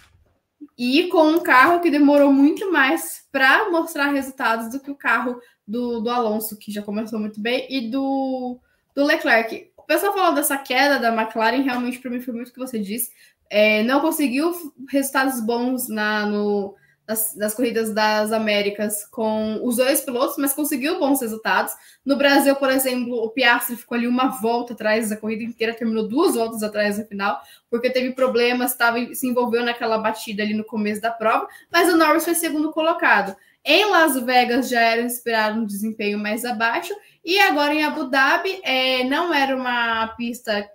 [0.78, 5.40] E com um carro que demorou muito mais para mostrar resultados do que o carro
[5.66, 8.60] do, do Alonso, que já começou muito bem, e do,
[8.94, 9.72] do Leclerc.
[9.78, 12.80] O pessoal falou dessa queda da McLaren, realmente para mim foi muito o que você
[12.80, 13.12] disse.
[13.50, 14.54] É, não conseguiu
[14.90, 16.76] resultados bons na, no,
[17.08, 21.74] nas, nas, corridas das Américas com os dois pilotos, mas conseguiu bons resultados.
[22.06, 26.08] No Brasil, por exemplo, o Piastri ficou ali uma volta atrás da corrida inteira, terminou
[26.08, 27.40] duas voltas atrás no final,
[27.70, 31.98] porque teve problemas, tava, se envolveu naquela batida ali no começo da prova, mas o
[31.98, 33.36] Norris foi segundo colocado.
[33.64, 38.60] Em Las Vegas já era esperado um desempenho mais abaixo, e agora em Abu Dhabi
[38.64, 40.70] é, não era uma pista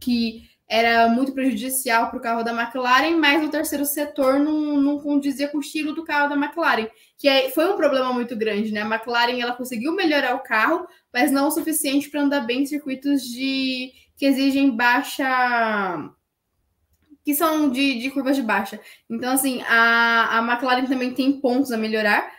[0.00, 5.00] que era muito prejudicial para o carro da McLaren, mas o terceiro setor não, não
[5.00, 6.86] condizia com o estilo do carro da McLaren,
[7.18, 8.82] que é, foi um problema muito grande, né?
[8.82, 12.66] A McLaren ela conseguiu melhorar o carro, mas não o suficiente para andar bem em
[12.66, 15.26] circuitos de que exigem baixa
[17.24, 18.80] que são de, de curvas de baixa.
[19.10, 22.30] Então, assim, a, a McLaren também tem pontos a melhorar,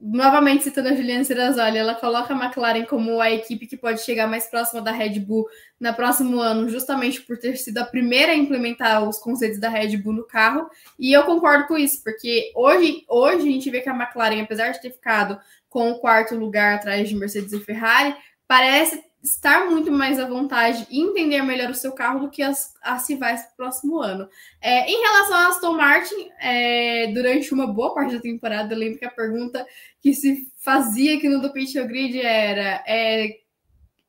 [0.00, 4.28] novamente citando a Juliana Serrazoli, ela coloca a McLaren como a equipe que pode chegar
[4.28, 5.48] mais próxima da Red Bull
[5.80, 9.96] no próximo ano, justamente por ter sido a primeira a implementar os conceitos da Red
[9.96, 10.70] Bull no carro.
[10.98, 14.70] E eu concordo com isso, porque hoje, hoje a gente vê que a McLaren, apesar
[14.70, 18.14] de ter ficado com o quarto lugar atrás de Mercedes e Ferrari,
[18.46, 22.74] parece estar muito mais à vontade e entender melhor o seu carro do que as,
[22.82, 24.28] as rivais para o próximo ano.
[24.60, 28.98] É, em relação a Aston Martin, é, durante uma boa parte da temporada, eu lembro
[28.98, 29.66] que a pergunta
[30.00, 33.38] que se fazia aqui no do Pitch Grid era: é,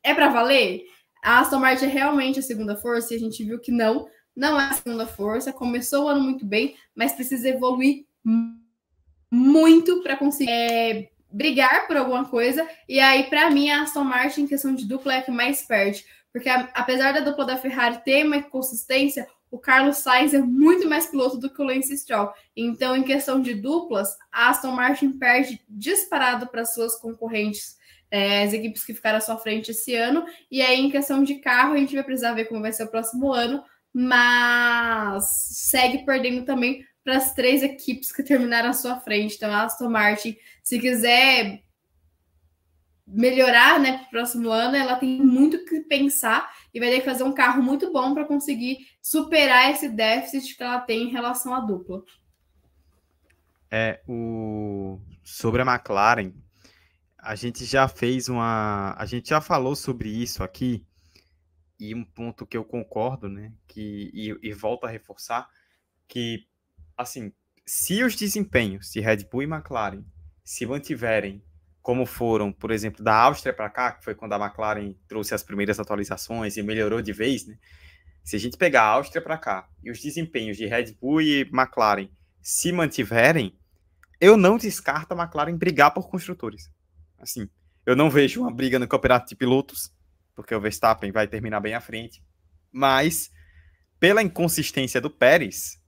[0.04, 0.84] é para valer?
[1.24, 4.60] A Aston Martin é realmente a segunda força e a gente viu que não, não
[4.60, 5.52] é a segunda força.
[5.52, 8.06] Começou o ano muito bem, mas precisa evoluir
[9.32, 12.68] muito para conseguir é, brigar por alguma coisa.
[12.88, 16.06] E aí, para mim, a Aston Martin, em questão de dupla, é que mais perde.
[16.32, 21.08] Porque apesar da dupla da Ferrari ter uma consistência, o Carlos Sainz é muito mais
[21.08, 22.32] piloto do que o Lance Stroll.
[22.56, 27.78] Então, em questão de duplas, a Aston Martin perde disparado para suas concorrentes,
[28.12, 30.24] é, as equipes que ficaram à sua frente esse ano.
[30.52, 32.92] E aí, em questão de carro, a gente vai precisar ver como vai ser o
[32.92, 39.36] próximo ano, mas segue perdendo também para as três equipes que terminaram à sua frente.
[39.36, 41.64] Então, a Aston Martin, se quiser
[43.08, 47.06] melhorar né, para o próximo ano, ela tem muito que pensar e vai ter que
[47.06, 51.54] fazer um carro muito bom para conseguir superar esse déficit que ela tem em relação
[51.54, 52.04] à dupla.
[53.72, 55.00] É, o...
[55.24, 56.34] sobre a McLaren,
[57.18, 58.96] a gente já fez uma.
[58.98, 60.86] A gente já falou sobre isso aqui,
[61.80, 63.54] e um ponto que eu concordo, né?
[63.68, 65.50] Que, e, e volto a reforçar,
[66.08, 66.48] que
[67.00, 67.32] assim,
[67.66, 70.04] se os desempenhos de Red Bull e McLaren
[70.44, 71.42] se mantiverem
[71.82, 75.42] como foram, por exemplo, da Áustria para cá, que foi quando a McLaren trouxe as
[75.42, 77.58] primeiras atualizações e melhorou de vez, né?
[78.22, 81.42] Se a gente pegar a Áustria para cá e os desempenhos de Red Bull e
[81.54, 82.10] McLaren
[82.42, 83.58] se mantiverem,
[84.20, 86.70] eu não descarto a McLaren brigar por construtores.
[87.18, 87.50] Assim,
[87.86, 89.92] eu não vejo uma briga no campeonato de pilotos,
[90.36, 92.22] porque o Verstappen vai terminar bem à frente,
[92.72, 93.32] mas
[94.00, 95.79] pela inconsistência do Pérez,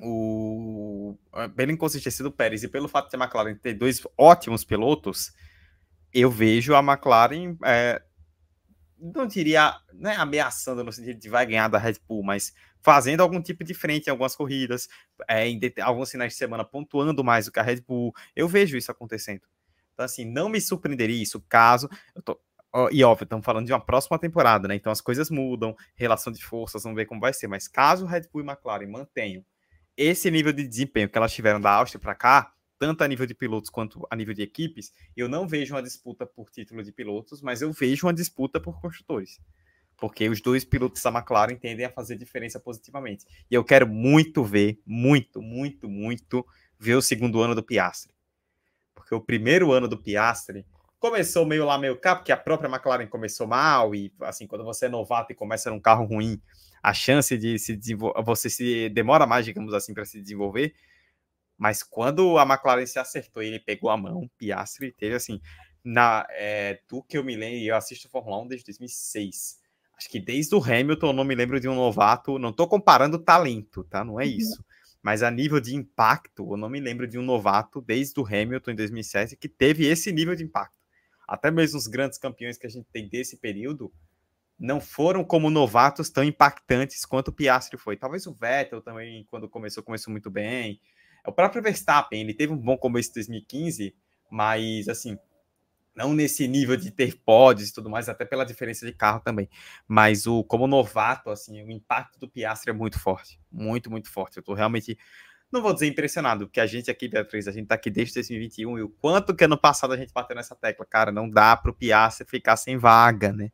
[0.00, 1.16] o,
[1.54, 5.32] pela inconsistência do Pérez e pelo fato de a McLaren ter dois ótimos pilotos,
[6.12, 8.02] eu vejo a McLaren, é,
[8.98, 13.40] não diria né, ameaçando no sentido de vai ganhar da Red Bull, mas fazendo algum
[13.40, 14.88] tipo de frente em algumas corridas,
[15.28, 18.12] é, em alguns finais de semana pontuando mais do que a Red Bull.
[18.36, 19.42] Eu vejo isso acontecendo.
[19.92, 21.88] Então, assim, não me surpreenderia isso caso.
[22.24, 22.38] Tô,
[22.90, 24.74] e óbvio, estamos falando de uma próxima temporada, né?
[24.74, 27.46] Então as coisas mudam, relação de forças, vamos ver como vai ser.
[27.46, 29.44] Mas caso Red Bull e McLaren mantenham
[29.96, 33.34] esse nível de desempenho que elas tiveram da Áustria para cá, tanto a nível de
[33.34, 37.40] pilotos quanto a nível de equipes, eu não vejo uma disputa por título de pilotos,
[37.40, 39.40] mas eu vejo uma disputa por construtores.
[39.96, 43.24] Porque os dois pilotos da McLaren tendem a fazer diferença positivamente.
[43.50, 46.44] E eu quero muito ver, muito, muito, muito,
[46.78, 48.12] ver o segundo ano do Piastri.
[48.94, 50.66] Porque o primeiro ano do Piastri
[51.04, 54.86] começou meio lá, meio cá, porque a própria McLaren começou mal, e assim, quando você
[54.86, 56.40] é novato e começa num carro ruim,
[56.82, 60.74] a chance de se desenvolver, você se demora mais, digamos assim, para se desenvolver.
[61.58, 65.42] Mas quando a McLaren se acertou e ele pegou a mão, Piastri teve assim,
[65.84, 69.58] na, é, do que eu me lembro, eu assisto Fórmula 1 desde 2006.
[69.98, 73.18] Acho que desde o Hamilton eu não me lembro de um novato, não estou comparando
[73.18, 74.02] talento, tá?
[74.02, 74.64] Não é isso.
[75.02, 78.70] Mas a nível de impacto, eu não me lembro de um novato desde o Hamilton
[78.70, 80.83] em 2007 que teve esse nível de impacto.
[81.26, 83.92] Até mesmo os grandes campeões que a gente tem desse período,
[84.58, 87.96] não foram como novatos tão impactantes quanto o Piastri foi.
[87.96, 90.80] Talvez o Vettel também, quando começou, começou muito bem.
[91.26, 93.94] O próprio Verstappen, ele teve um bom começo em 2015,
[94.30, 95.18] mas assim,
[95.94, 99.48] não nesse nível de ter pódios e tudo mais, até pela diferença de carro também.
[99.86, 104.36] Mas o como novato, assim, o impacto do Piastri é muito forte, muito, muito forte.
[104.36, 104.98] Eu tô realmente
[105.54, 108.78] não vou dizer impressionado, porque a gente aqui, Beatriz, a gente tá aqui desde 2021
[108.78, 111.72] e o quanto que ano passado a gente bateu nessa tecla, cara, não dá pro
[111.72, 113.50] Piastri ficar sem vaga, né?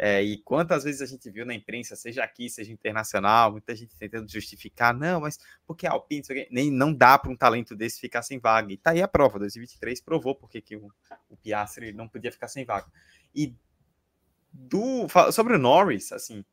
[0.00, 3.96] É, e quantas vezes a gente viu na imprensa, seja aqui, seja internacional, muita gente
[3.96, 6.22] tentando justificar, não, mas porque a Alpine,
[6.52, 8.72] nem não dá para um talento desse ficar sem vaga.
[8.72, 10.92] E tá aí a prova, 2023 provou porque que o,
[11.28, 12.86] o Piastri não podia ficar sem vaga.
[13.34, 13.56] E
[14.52, 16.44] do sobre o Norris, assim,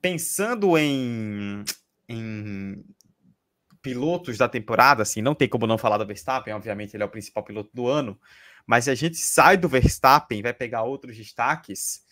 [0.00, 1.64] pensando em,
[2.08, 2.84] em
[3.88, 7.08] pilotos da temporada, assim, não tem como não falar do Verstappen, obviamente ele é o
[7.08, 8.20] principal piloto do ano,
[8.66, 12.04] mas se a gente sai do Verstappen vai pegar outros destaques,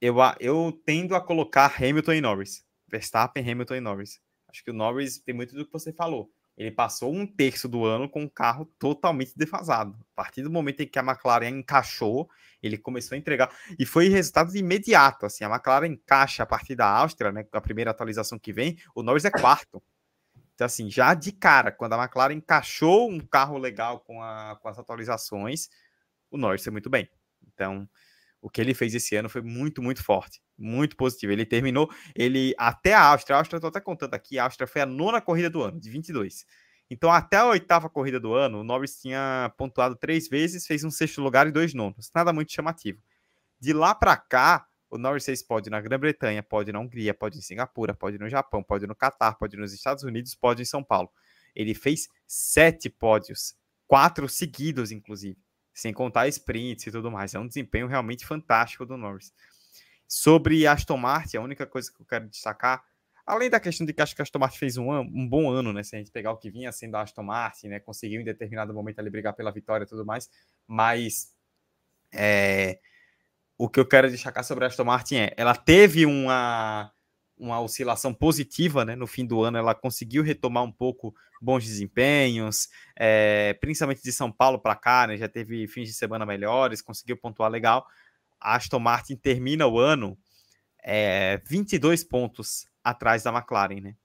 [0.00, 2.64] eu, eu tendo a colocar Hamilton e Norris.
[2.86, 4.20] Verstappen, Hamilton e Norris.
[4.48, 6.30] Acho que o Norris tem muito do que você falou.
[6.56, 9.96] Ele passou um terço do ano com um carro totalmente defasado.
[10.12, 12.30] A partir do momento em que a McLaren encaixou,
[12.62, 13.50] ele começou a entregar.
[13.76, 15.26] E foi resultado imediato.
[15.26, 17.44] Assim, a McLaren encaixa a partir da Áustria, né?
[17.50, 19.82] A primeira atualização que vem, o Norris é quarto.
[20.60, 24.68] Então, assim, já de cara, quando a McLaren encaixou um carro legal com, a, com
[24.68, 25.70] as atualizações,
[26.30, 27.08] o Norris foi muito bem.
[27.48, 27.88] Então,
[28.42, 31.32] o que ele fez esse ano foi muito, muito forte, muito positivo.
[31.32, 34.82] Ele terminou, ele até a Áustria, a Áustria, tô até contando aqui, a Áustria foi
[34.82, 36.44] a nona corrida do ano, de 22.
[36.90, 40.90] Então, até a oitava corrida do ano, o Norris tinha pontuado três vezes, fez um
[40.90, 42.10] sexto lugar e dois nonos.
[42.14, 43.02] Nada muito chamativo.
[43.58, 47.40] De lá para cá, o Norris fez pode na Grã-Bretanha, pode na Hungria, pode em
[47.40, 51.10] Singapura, pode no Japão, pode no Catar, pode nos Estados Unidos, pode em São Paulo.
[51.54, 53.54] Ele fez sete pódios,
[53.86, 55.38] quatro seguidos, inclusive
[55.72, 57.34] sem contar sprints e tudo mais.
[57.34, 59.32] É um desempenho realmente fantástico do Norris.
[60.06, 62.84] Sobre Aston Martin, a única coisa que eu quero destacar,
[63.24, 65.72] além da questão de que acho que a Aston Martin fez um, um bom ano,
[65.72, 65.82] né?
[65.82, 67.80] Se a gente pegar o que vinha sendo a Aston Martin, né?
[67.80, 70.28] Conseguiu em determinado momento ali brigar pela vitória e tudo mais,
[70.66, 71.32] mas
[72.12, 72.80] é,
[73.62, 76.90] o que eu quero destacar sobre a Aston Martin é, ela teve uma
[77.36, 78.94] uma oscilação positiva, né?
[78.94, 84.30] No fim do ano, ela conseguiu retomar um pouco bons desempenhos, é, principalmente de São
[84.30, 85.16] Paulo para cá, né?
[85.16, 87.86] Já teve fins de semana melhores, conseguiu pontuar legal.
[88.38, 90.18] A Aston Martin termina o ano
[90.82, 93.96] é, 22 pontos atrás da McLaren, né?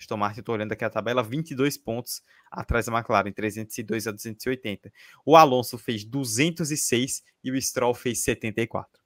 [0.00, 4.92] Aston Martin, estou olhando aqui a tabela, 22 pontos atrás da McLaren, 302 a 280.
[5.24, 9.03] O Alonso fez 206 e o Stroll fez 74.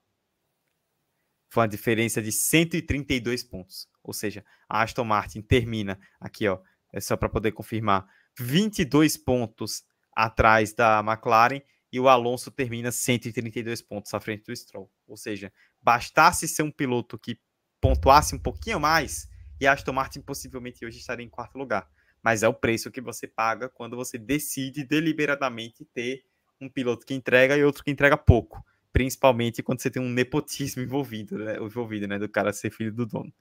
[1.49, 3.88] Foi uma diferença de 132 pontos.
[4.03, 6.61] Ou seja, a Aston Martin termina aqui, ó,
[6.92, 8.07] é só para poder confirmar,
[8.38, 9.84] 22 pontos
[10.14, 11.61] atrás da McLaren
[11.92, 14.90] e o Alonso termina 132 pontos à frente do Stroll.
[15.07, 17.38] Ou seja, bastasse ser um piloto que
[17.80, 19.28] pontuasse um pouquinho mais
[19.61, 21.88] e a Aston Martin possivelmente hoje estaria em quarto lugar.
[22.22, 26.24] Mas é o preço que você paga quando você decide deliberadamente ter
[26.61, 30.82] um piloto que entrega e outro que entrega pouco principalmente quando você tem um nepotismo
[30.82, 33.32] envolvido, né, envolvido, né, do cara ser filho do dono.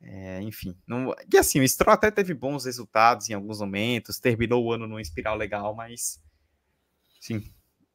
[0.00, 1.12] É, enfim, não...
[1.32, 5.02] e assim, o Stroll até teve bons resultados em alguns momentos, terminou o ano numa
[5.02, 6.22] espiral legal, mas,
[7.20, 7.42] sim,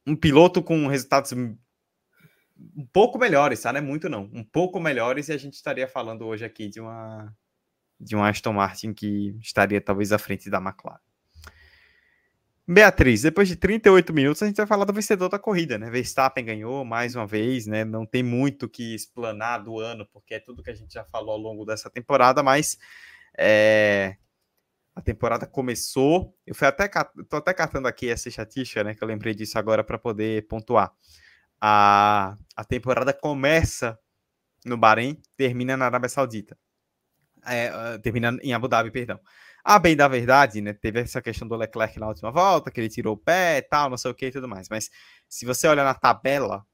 [0.06, 3.72] um piloto com resultados um pouco melhores, tá?
[3.72, 6.80] Não é muito não, um pouco melhores e a gente estaria falando hoje aqui de
[6.80, 7.34] uma
[7.98, 11.00] de um Aston Martin que estaria talvez à frente da McLaren.
[12.66, 15.90] Beatriz, depois de 38 minutos, a gente vai falar do vencedor da corrida, né?
[15.90, 17.84] Verstappen ganhou mais uma vez, né?
[17.84, 21.32] Não tem muito que explanar do ano, porque é tudo que a gente já falou
[21.32, 22.78] ao longo dessa temporada, mas
[23.36, 24.16] é...
[24.96, 26.34] a temporada começou.
[26.46, 26.88] Eu fui até
[27.28, 28.94] tô até catando aqui essa estatística, né?
[28.94, 30.90] Que eu lembrei disso agora para poder pontuar.
[31.60, 32.34] A...
[32.56, 33.98] a temporada começa
[34.64, 36.56] no Bahrein, termina na Arábia Saudita.
[37.46, 39.20] É, termina em Abu Dhabi, perdão.
[39.64, 40.74] A bem da verdade, né?
[40.74, 43.88] Teve essa questão do Leclerc na última volta, que ele tirou o pé e tal,
[43.88, 44.68] não sei o que e tudo mais.
[44.68, 44.90] Mas
[45.26, 46.66] se você olhar na tabela,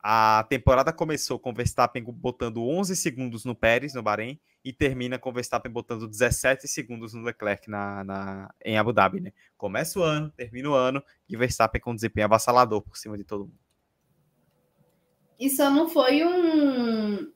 [0.00, 5.18] a temporada começou com o Verstappen botando 11 segundos no Pérez, no Bahrein, e termina
[5.18, 9.32] com o Verstappen botando 17 segundos no Leclerc na, na, em Abu Dhabi, né?
[9.56, 13.18] Começa o ano, termina o ano, e o Verstappen com um desempenho avassalador por cima
[13.18, 13.58] de todo mundo.
[15.36, 17.32] Isso não foi um,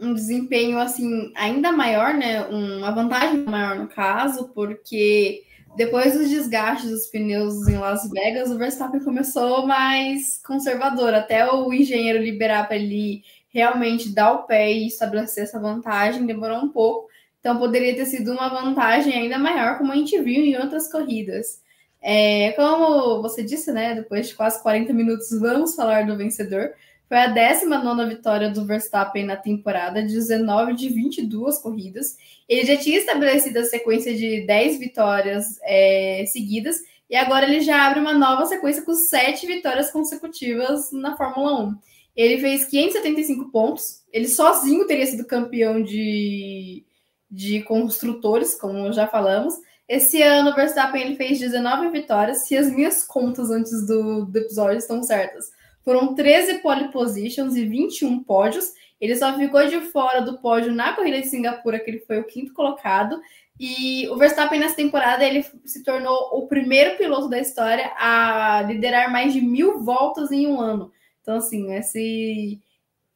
[0.00, 2.42] um desempenho assim ainda maior, né?
[2.46, 5.42] Uma vantagem maior no caso, porque
[5.76, 11.72] depois dos desgastes dos pneus em Las Vegas, o Verstappen começou mais conservador, até o
[11.72, 17.08] engenheiro liberar para ele realmente dar o pé e estabelecer essa vantagem, demorou um pouco.
[17.40, 21.62] Então poderia ter sido uma vantagem ainda maior, como a gente viu em outras corridas.
[22.00, 23.94] É, como você disse, né?
[23.94, 26.72] Depois de quase 40 minutos, vamos falar do vencedor.
[27.08, 32.16] Foi a 19 vitória do Verstappen na temporada, 19 de 22 corridas.
[32.48, 36.76] Ele já tinha estabelecido a sequência de 10 vitórias é, seguidas,
[37.08, 41.78] e agora ele já abre uma nova sequência com 7 vitórias consecutivas na Fórmula 1.
[42.16, 46.84] Ele fez 575 pontos, ele sozinho teria sido campeão de,
[47.30, 49.54] de construtores, como já falamos.
[49.86, 54.38] Esse ano o Verstappen ele fez 19 vitórias, se as minhas contas antes do, do
[54.38, 55.50] episódio estão certas.
[55.84, 58.72] Foram 13 pole positions e 21 pódios.
[59.00, 62.24] Ele só ficou de fora do pódio na corrida de Singapura, que ele foi o
[62.24, 63.20] quinto colocado.
[63.60, 69.12] E o Verstappen nessa temporada ele se tornou o primeiro piloto da história a liderar
[69.12, 70.90] mais de mil voltas em um ano.
[71.20, 72.60] Então, assim, esse,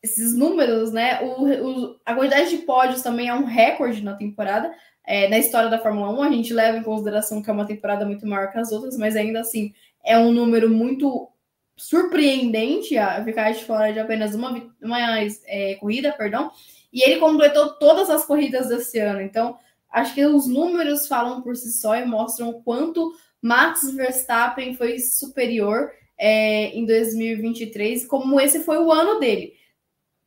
[0.02, 1.20] esses números, né?
[1.22, 4.72] O, o, a quantidade de pódios também é um recorde na temporada.
[5.04, 8.04] É, na história da Fórmula 1, a gente leva em consideração que é uma temporada
[8.04, 9.72] muito maior que as outras, mas ainda assim
[10.04, 11.30] é um número muito
[11.78, 14.98] surpreendente a ficar de fora de apenas uma, uma
[15.46, 16.50] é, corrida, perdão,
[16.92, 19.22] e ele completou todas as corridas desse ano.
[19.22, 19.56] Então,
[19.90, 24.98] acho que os números falam por si só e mostram o quanto Max Verstappen foi
[24.98, 29.54] superior é, em 2023, como esse foi o ano dele.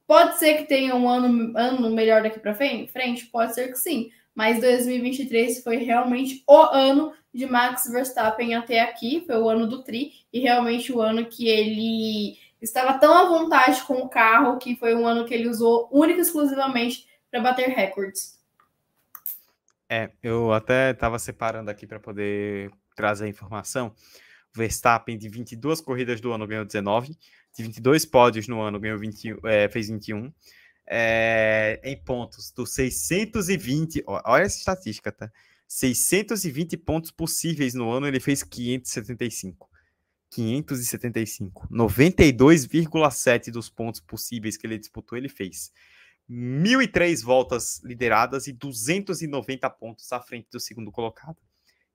[0.08, 3.26] Pode ser que tenha um ano, ano melhor daqui para frente?
[3.32, 9.24] Pode ser que sim, mas 2023 foi realmente o ano de Max Verstappen até aqui,
[9.26, 13.82] foi o ano do Tri, e realmente o ano que ele estava tão à vontade
[13.84, 17.70] com o carro que foi um ano que ele usou única e exclusivamente para bater
[17.70, 18.40] recordes.
[19.90, 23.94] É, eu até estava separando aqui para poder trazer a informação.
[24.54, 27.18] Verstappen, de 22 corridas do ano, ganhou 19.
[27.56, 30.32] De 22 pódios no ano, ganhou 20, é, fez 21.
[30.94, 34.04] É, em pontos, dos 620.
[34.06, 35.32] Olha essa estatística, tá?
[35.66, 39.70] 620 pontos possíveis no ano, ele fez 575.
[40.30, 41.70] 575.
[41.70, 45.72] 92,7 dos pontos possíveis que ele disputou, ele fez.
[46.30, 51.38] 1.003 voltas lideradas e 290 pontos à frente do segundo colocado.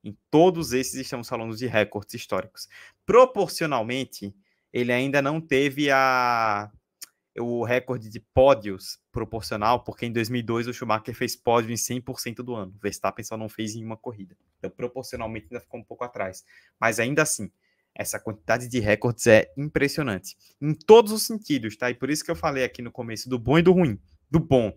[0.03, 2.69] Em todos esses estamos falando de recordes históricos.
[3.05, 4.35] Proporcionalmente,
[4.73, 6.71] ele ainda não teve a
[7.39, 12.55] o recorde de pódios proporcional, porque em 2002 o Schumacher fez pódio em 100% do
[12.55, 12.73] ano.
[12.77, 14.37] O Verstappen só não fez em uma corrida.
[14.59, 16.45] Então, proporcionalmente, ainda ficou um pouco atrás.
[16.81, 17.51] Mas ainda assim,
[17.95, 20.37] essa quantidade de recordes é impressionante.
[20.61, 21.91] Em todos os sentidos, tá?
[21.91, 24.01] E por isso que eu falei aqui no começo do bom e do ruim.
[24.31, 24.73] Do bom,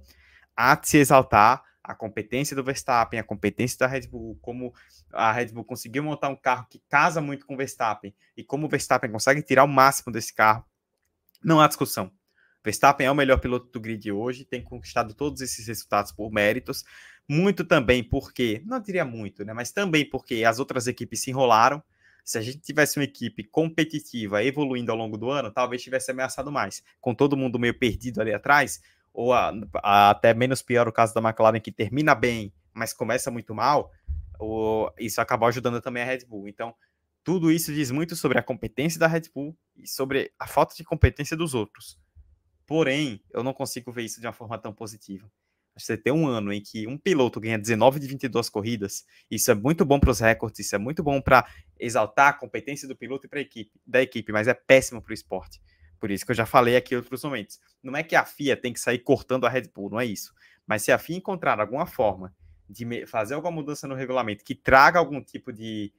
[0.56, 4.74] há de se exaltar a competência do Verstappen, a competência da Red Bull, como
[5.12, 8.68] a Red Bull conseguiu montar um carro que casa muito com o Verstappen e como
[8.68, 10.64] o Verstappen consegue tirar o máximo desse carro.
[11.44, 12.12] Não há discussão.
[12.64, 16.84] Verstappen é o melhor piloto do grid hoje, tem conquistado todos esses resultados por méritos,
[17.28, 21.82] muito também porque, não diria muito, né, mas também porque as outras equipes se enrolaram,
[22.24, 26.52] se a gente tivesse uma equipe competitiva evoluindo ao longo do ano, talvez tivesse ameaçado
[26.52, 26.84] mais.
[27.02, 28.80] Com todo mundo meio perdido ali atrás,
[29.12, 29.52] ou a,
[29.82, 33.92] a, até menos pior o caso da McLaren, que termina bem, mas começa muito mal,
[34.38, 36.48] ou, isso acabou ajudando também a Red Bull.
[36.48, 36.76] Então,
[37.24, 40.84] tudo isso diz muito sobre a competência da Red Bull e sobre a falta de
[40.84, 42.00] competência dos outros.
[42.70, 45.30] Porém, eu não consigo ver isso de uma forma tão positiva
[45.80, 49.56] você ter um ano em que um piloto ganha 19 de 22 corridas, isso é
[49.56, 51.48] muito bom para os recordes, isso é muito bom para
[51.80, 55.62] exaltar a competência do piloto e equipe, da equipe, mas é péssimo para o esporte.
[56.00, 57.60] Por isso que eu já falei aqui em outros momentos.
[57.84, 60.34] Não é que a FIA tem que sair cortando a Red Bull, não é isso.
[60.66, 62.34] Mas se a FIA encontrar alguma forma
[62.70, 65.92] de fazer alguma mudança no regulamento que traga algum tipo de,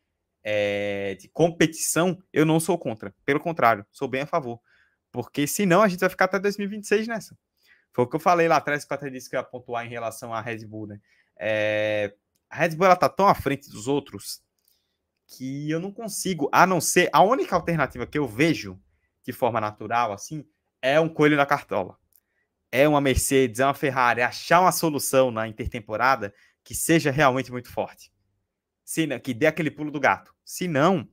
[0.42, 3.14] é, de competição, eu não sou contra.
[3.26, 4.60] Pelo contrário, sou bem a favor.
[5.12, 7.36] Porque senão a gente vai ficar até 2026 nessa.
[7.92, 9.88] Foi o que eu falei lá atrás, que eu até disse que ia pontuar em
[9.88, 11.00] relação à Red Bull, né?
[11.36, 12.14] É,
[12.48, 14.42] a Red Bull ela tá tão à frente dos outros
[15.26, 18.80] que eu não consigo, a não ser a única alternativa que eu vejo
[19.24, 20.44] de forma natural assim
[20.82, 21.98] é um coelho na cartola.
[22.72, 26.32] É uma Mercedes, é uma Ferrari, achar uma solução na intertemporada
[26.62, 28.12] que seja realmente muito forte.
[28.84, 30.34] Se, que dê aquele pulo do gato.
[30.44, 31.08] Se não,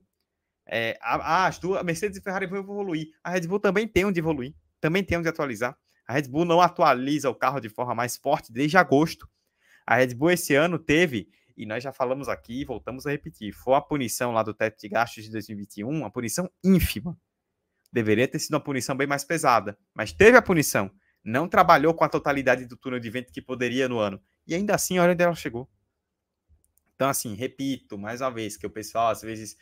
[0.70, 3.07] é, a, duas, a Mercedes e a Ferrari vão evoluir.
[3.24, 5.78] A Red Bull também tem onde evoluir, também tem onde atualizar.
[6.07, 9.30] A Red Bull não atualiza o carro de forma mais forte desde agosto.
[9.86, 13.76] A Red Bull esse ano teve, e nós já falamos aqui, voltamos a repetir, foi
[13.76, 17.18] a punição lá do teto de gastos de 2021, uma punição ínfima.
[17.91, 20.91] Deveria ter sido uma punição bem mais pesada, mas teve a punição.
[21.24, 24.22] Não trabalhou com a totalidade do túnel de vento que poderia no ano.
[24.45, 25.70] E ainda assim, olha onde ela chegou.
[26.95, 29.57] Então, assim, repito mais uma vez, que o pessoal às vezes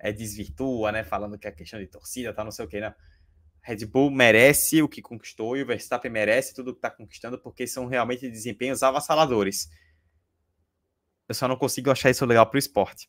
[0.00, 1.04] é, desvirtua, né?
[1.04, 2.80] Falando que a questão de torcida tá não sei o que?
[3.62, 7.66] Red Bull merece o que conquistou e o Verstappen merece tudo que está conquistando porque
[7.66, 9.68] são realmente desempenhos avassaladores.
[11.28, 13.08] Eu só não consigo achar isso legal para o esporte.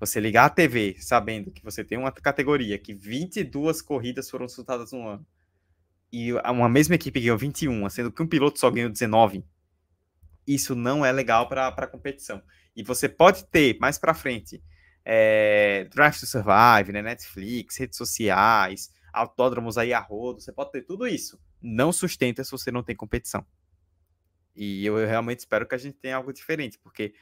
[0.00, 4.92] Você ligar a TV sabendo que você tem uma categoria que 22 corridas foram disputadas
[4.92, 5.26] no ano
[6.12, 9.44] e uma mesma equipe ganhou 21, sendo que um piloto só ganhou 19,
[10.46, 12.40] isso não é legal para a competição.
[12.76, 14.62] E você pode ter mais para frente
[15.04, 20.82] é, Drive to Survive, né, Netflix, redes sociais, autódromos aí a rodo, você pode ter
[20.82, 21.38] tudo isso.
[21.60, 23.46] Não sustenta se você não tem competição.
[24.54, 27.14] E eu, eu realmente espero que a gente tenha algo diferente, porque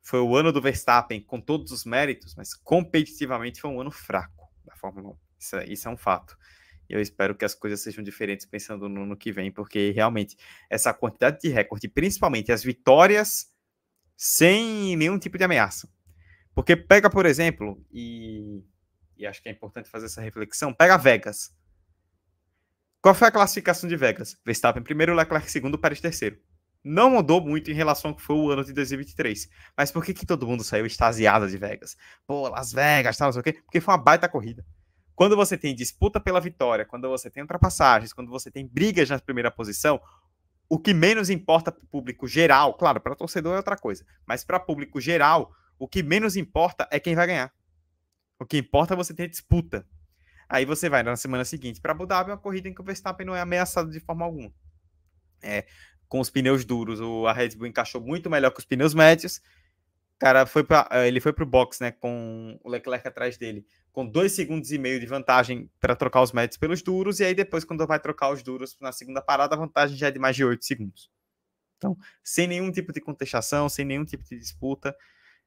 [0.00, 4.48] foi o ano do Verstappen com todos os méritos, mas competitivamente foi um ano fraco
[4.64, 5.16] da Fórmula 1.
[5.38, 6.36] Isso, é, isso é um fato.
[6.88, 10.36] Eu espero que as coisas sejam diferentes pensando no ano que vem, porque realmente
[10.68, 13.50] essa quantidade de recorde, principalmente as vitórias
[14.16, 15.88] sem nenhum tipo de ameaça.
[16.54, 18.62] Porque pega, por exemplo, e
[19.22, 21.54] e acho que é importante fazer essa reflexão, pega Vegas.
[23.00, 24.36] Qual foi a classificação de Vegas?
[24.44, 26.38] Verstappen primeiro, Leclerc segundo, Pérez terceiro.
[26.84, 29.48] Não mudou muito em relação ao que foi o ano de 2023.
[29.76, 31.96] Mas por que, que todo mundo saiu extasiado de Vegas?
[32.26, 33.52] Pô, Las Vegas, tal, não sei o quê.
[33.52, 34.64] Porque foi uma baita corrida.
[35.14, 39.20] quando você tem disputa pela vitória, quando você tem ultrapassagens, quando você tem brigas na
[39.20, 40.00] primeira posição,
[40.68, 44.42] o que menos importa para o público geral, claro, para torcedor é outra coisa, mas
[44.42, 45.52] para público geral,
[45.82, 47.52] o que menos importa é quem vai ganhar.
[48.38, 49.84] O que importa é você ter disputa.
[50.48, 53.26] Aí você vai na semana seguinte para Abu Dhabi, uma corrida em que o Verstappen
[53.26, 54.52] não é ameaçado de forma alguma.
[55.42, 55.66] É,
[56.06, 59.42] com os pneus duros, o, a Red Bull encaixou muito melhor que os pneus médios.
[60.20, 63.66] Cara, foi pra, eh, ele foi para o box, né, com o Leclerc atrás dele,
[63.90, 67.34] com dois segundos e meio de vantagem para trocar os médios pelos duros, e aí
[67.34, 70.36] depois, quando vai trocar os duros na segunda parada, a vantagem já é de mais
[70.36, 71.10] de oito segundos.
[71.76, 74.94] Então, sem nenhum tipo de contestação, sem nenhum tipo de disputa,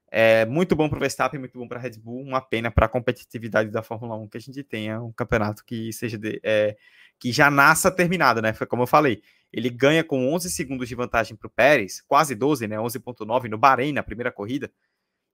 [0.08, 2.86] é muito bom para o Verstappen, muito bom para a Red Bull, uma pena para
[2.86, 6.76] a competitividade da Fórmula 1 que a gente tenha um campeonato que seja de, é,
[7.18, 8.52] que já nasça terminado, né?
[8.52, 12.34] Foi como eu falei, ele ganha com 11 segundos de vantagem para o Pérez, quase
[12.34, 12.76] 12, né?
[12.76, 14.70] 11.9 no Bahrein na primeira corrida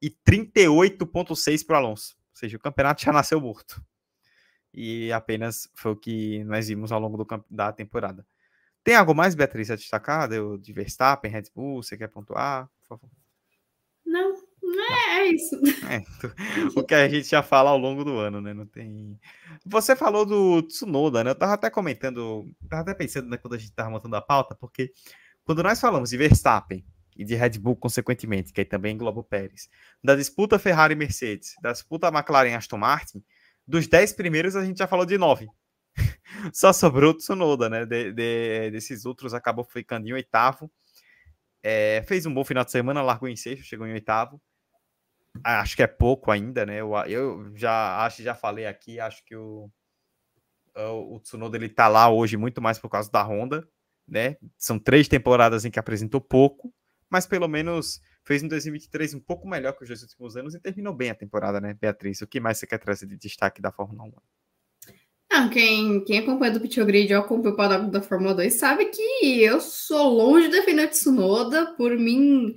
[0.00, 2.16] e 38.6 para o Alonso.
[2.30, 3.84] Ou seja, o campeonato já nasceu morto.
[4.72, 8.26] E apenas foi o que nós vimos ao longo do, da temporada.
[8.82, 11.82] Tem algo mais, Beatriz, a destacar de Verstappen, Red Bull?
[11.82, 12.68] Você quer pontuar?
[12.80, 13.10] Por favor.
[14.04, 15.56] Não, é, é isso.
[15.92, 16.02] É,
[16.74, 18.54] o que a gente já fala ao longo do ano, né?
[18.54, 19.18] Não tem.
[19.66, 21.30] Você falou do Tsunoda, né?
[21.30, 24.54] Eu tava até comentando, tava até pensando né, quando a gente tava montando a pauta,
[24.54, 24.92] porque
[25.44, 26.84] quando nós falamos de Verstappen
[27.16, 29.68] e de Red Bull, consequentemente, que aí também engloba o Pérez,
[30.02, 33.22] da disputa Ferrari Mercedes, da disputa McLaren Aston Martin,
[33.66, 35.48] dos dez primeiros a gente já falou de nove.
[36.54, 37.84] Só sobrou o Tsunoda, né?
[37.84, 40.70] De, de, desses outros acabou ficando em oitavo.
[41.62, 44.40] É, fez um bom final de semana, largou em sexto, chegou em oitavo
[45.45, 46.80] acho que é pouco ainda, né?
[46.80, 49.70] Eu, eu já acho, já falei aqui, acho que o,
[50.76, 53.66] o, o Tsunoda ele tá lá hoje muito mais por causa da Honda,
[54.07, 54.37] né?
[54.59, 56.72] São três temporadas em que apresentou pouco,
[57.11, 60.61] mas pelo menos fez em 2023 um pouco melhor que os dois últimos anos e
[60.61, 62.20] terminou bem a temporada, né, Beatriz?
[62.20, 64.12] O que mais você quer trazer de destaque da Fórmula 1?
[65.33, 68.85] Não, quem, quem acompanha do Pit Grid ou acompanha o paddock da Fórmula 2 sabe
[68.87, 71.74] que eu sou longe de defender o Tsunoda.
[71.74, 72.55] Por mim,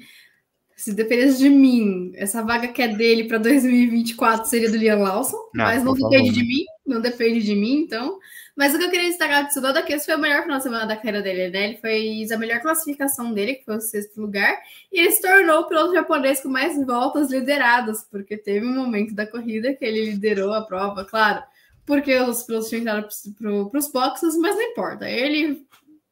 [0.75, 5.37] se dependesse de mim, essa vaga que é dele para 2024 seria do Liam Lawson,
[5.37, 8.19] ah, mas não depende de mim, não depende de mim, então.
[8.55, 10.57] Mas o que eu queria destacar do Tsunoda é que esse foi o melhor final
[10.57, 11.65] de semana da carreira dele, né?
[11.65, 14.57] Ele fez a melhor classificação dele, que foi o sexto lugar,
[14.91, 19.13] e ele se tornou o piloto japonês com mais voltas lideradas, porque teve um momento
[19.13, 21.43] da corrida que ele liderou a prova, claro,
[21.85, 23.07] porque os pilotos tinham entrado
[23.37, 25.09] para os boxes, mas não importa.
[25.09, 25.65] Ele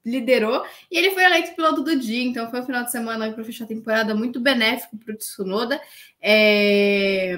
[0.06, 3.44] liderou e ele foi eleito piloto do dia, então foi um final de semana para
[3.44, 5.80] fechar a temporada muito benéfico para o Tsunoda.
[6.22, 7.38] É...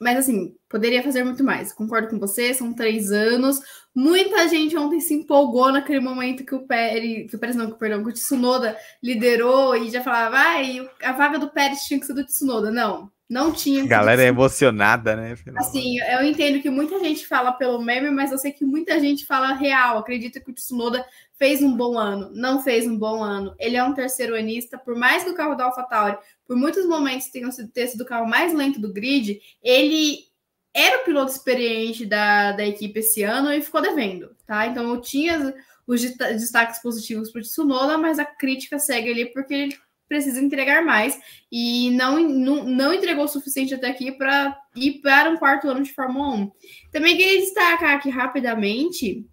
[0.00, 1.72] Mas assim, poderia fazer muito mais.
[1.72, 3.60] Concordo com você, são três anos.
[3.94, 7.78] Muita gente ontem se empolgou naquele momento que o Pérez, que o Pérez não, que,
[7.78, 12.06] perdão, que o Tsunoda liderou e já falava, vai, a vaga do Pérez tinha que
[12.06, 12.70] ser do Tsunoda.
[12.70, 13.86] Não, não tinha.
[13.86, 15.34] Galera é emocionada, né?
[15.56, 19.24] Assim, eu entendo que muita gente fala pelo meme, mas eu sei que muita gente
[19.24, 19.98] fala real.
[19.98, 21.04] Acredita que o Tsunoda
[21.38, 23.54] fez um bom ano, não fez um bom ano.
[23.58, 27.28] Ele é um terceiro anista, por mais que o carro da AlphaTauri, por muitos momentos
[27.28, 30.18] tenha sido, ter sido o carro mais lento do grid, ele
[30.74, 34.66] era o piloto experiente da, da equipe esse ano e ficou devendo, tá?
[34.66, 35.54] Então eu tinha
[35.86, 39.76] os destaques positivos para o Tsunoda, mas a crítica segue ali porque ele
[40.08, 41.18] precisa entregar mais
[41.50, 45.82] e não, não, não entregou o suficiente até aqui para ir para um quarto ano
[45.82, 46.52] de Fórmula 1.
[46.92, 49.26] Também queria destacar aqui rapidamente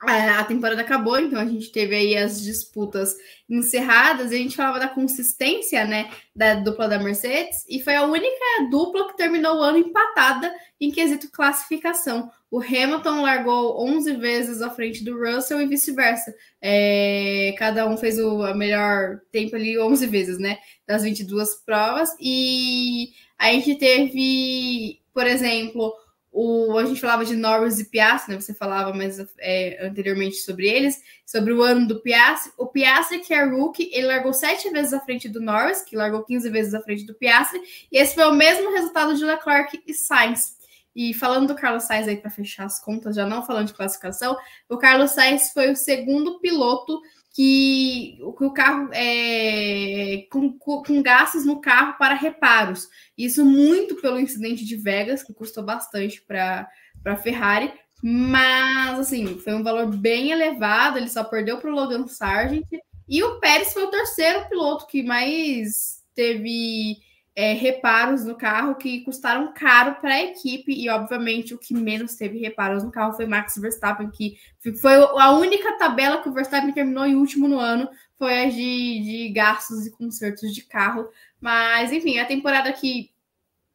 [0.00, 3.16] a temporada acabou, então a gente teve aí as disputas
[3.48, 8.68] encerradas a gente falava da consistência, né, da dupla da Mercedes, e foi a única
[8.70, 12.30] dupla que terminou o ano empatada em quesito classificação.
[12.50, 16.34] O Hamilton largou 11 vezes à frente do Russell e vice-versa.
[16.62, 23.10] É, cada um fez o melhor tempo ali 11 vezes, né, das 22 provas, e
[23.38, 25.92] a gente teve, por exemplo,
[26.30, 28.40] o, a gente falava de Norris e Piastri, né?
[28.40, 32.52] Você falava mais é, anteriormente sobre eles, sobre o ano do Piastri.
[32.56, 36.22] O Piastri, que é rookie, ele largou sete vezes à frente do Norris, que largou
[36.22, 39.94] 15 vezes à frente do Piastri, e esse foi o mesmo resultado de Leclerc e
[39.94, 40.57] Sainz.
[40.94, 44.36] E falando do Carlos Sainz aí para fechar as contas, já não falando de classificação,
[44.68, 47.00] o Carlos Sainz foi o segundo piloto
[47.38, 52.88] que, o carro é, com, com gastos no carro para reparos.
[53.16, 56.68] Isso muito pelo incidente de Vegas, que custou bastante para
[57.04, 57.72] a Ferrari,
[58.02, 62.66] mas assim, foi um valor bem elevado, ele só perdeu para o Logan Sargent,
[63.08, 66.98] e o Pérez foi o terceiro piloto que mais teve
[67.38, 72.16] é, reparos no carro que custaram caro para a equipe e, obviamente, o que menos
[72.16, 74.36] teve reparos no carro foi Max Verstappen, que
[74.80, 78.56] foi a única tabela que o Verstappen terminou em último no ano, foi a de,
[79.04, 81.08] de gastos e consertos de carro.
[81.40, 83.12] Mas, enfim, a temporada que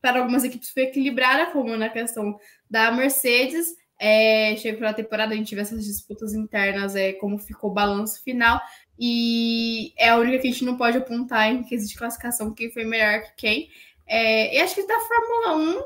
[0.01, 2.38] para algumas equipes foi equilibrada, como na questão
[2.70, 3.78] da Mercedes.
[3.97, 7.74] É, chegou para a temporada, a gente vê essas disputas internas, é, como ficou o
[7.74, 8.59] balanço final,
[9.05, 12.71] e é a única que a gente não pode apontar em quesito de classificação quem
[12.71, 13.69] foi melhor que quem.
[14.07, 15.83] É, e acho que da Fórmula 1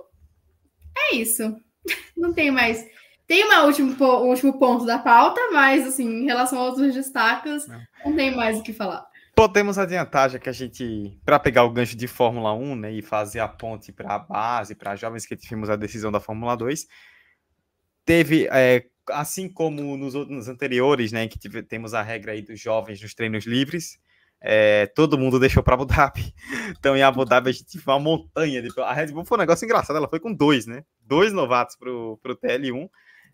[1.00, 1.60] é isso.
[2.16, 2.86] Não tem mais.
[3.26, 7.68] Tem uma último, um último ponto da pauta, mas assim, em relação a outros destaques,
[7.68, 9.04] não, não tem mais o que falar.
[9.36, 13.02] Podemos adiantar, já que a gente, para pegar o gancho de Fórmula 1 né, e
[13.02, 16.86] fazer a ponte para a base, para jovens que tivemos a decisão da Fórmula 2,
[18.06, 22.60] teve, é, assim como nos outros anteriores, né, que tive, temos a regra aí dos
[22.60, 24.00] jovens nos treinos livres,
[24.40, 26.34] é, todo mundo deixou para Abu Dhabi.
[26.78, 28.62] Então, em Abu Dhabi, a gente foi uma montanha.
[28.62, 28.70] De...
[28.82, 30.84] A Red Bull foi um negócio engraçado, ela foi com dois, né?
[31.02, 32.90] Dois novatos para o TL1.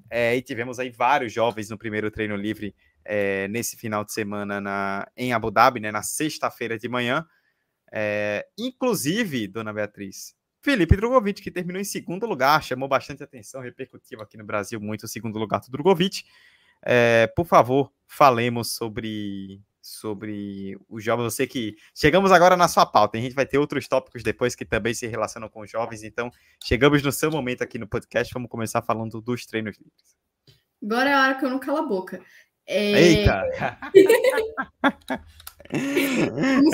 [0.09, 4.61] É, e tivemos aí vários jovens no primeiro treino livre é, nesse final de semana
[4.61, 5.91] na, em Abu Dhabi, né?
[5.91, 7.26] Na sexta-feira de manhã.
[8.57, 14.38] Inclusive, dona Beatriz, Felipe Drogovic, que terminou em segundo lugar, chamou bastante atenção, repercutiu aqui
[14.38, 16.24] no Brasil muito o segundo lugar do Drogovic.
[16.82, 21.34] É, por favor, falemos sobre sobre os jovens.
[21.34, 23.18] Sei que chegamos agora na sua pauta.
[23.18, 26.01] A gente vai ter outros tópicos depois que também se relacionam com os jovens.
[26.01, 26.32] Então,
[26.64, 28.34] chegamos no seu momento aqui no podcast.
[28.34, 30.16] Vamos começar falando dos treinos livres.
[30.82, 32.22] Agora é a hora que eu não calo a boca.
[32.66, 32.91] É...
[33.01, 33.78] Eita!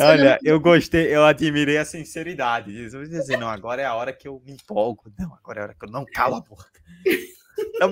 [0.01, 2.75] Olha, eu gostei, eu admirei a sinceridade.
[2.75, 5.11] Eu vou dizer, não, agora é a hora que eu me empolgo.
[5.17, 6.67] Não, agora é a hora que eu não calo a boca.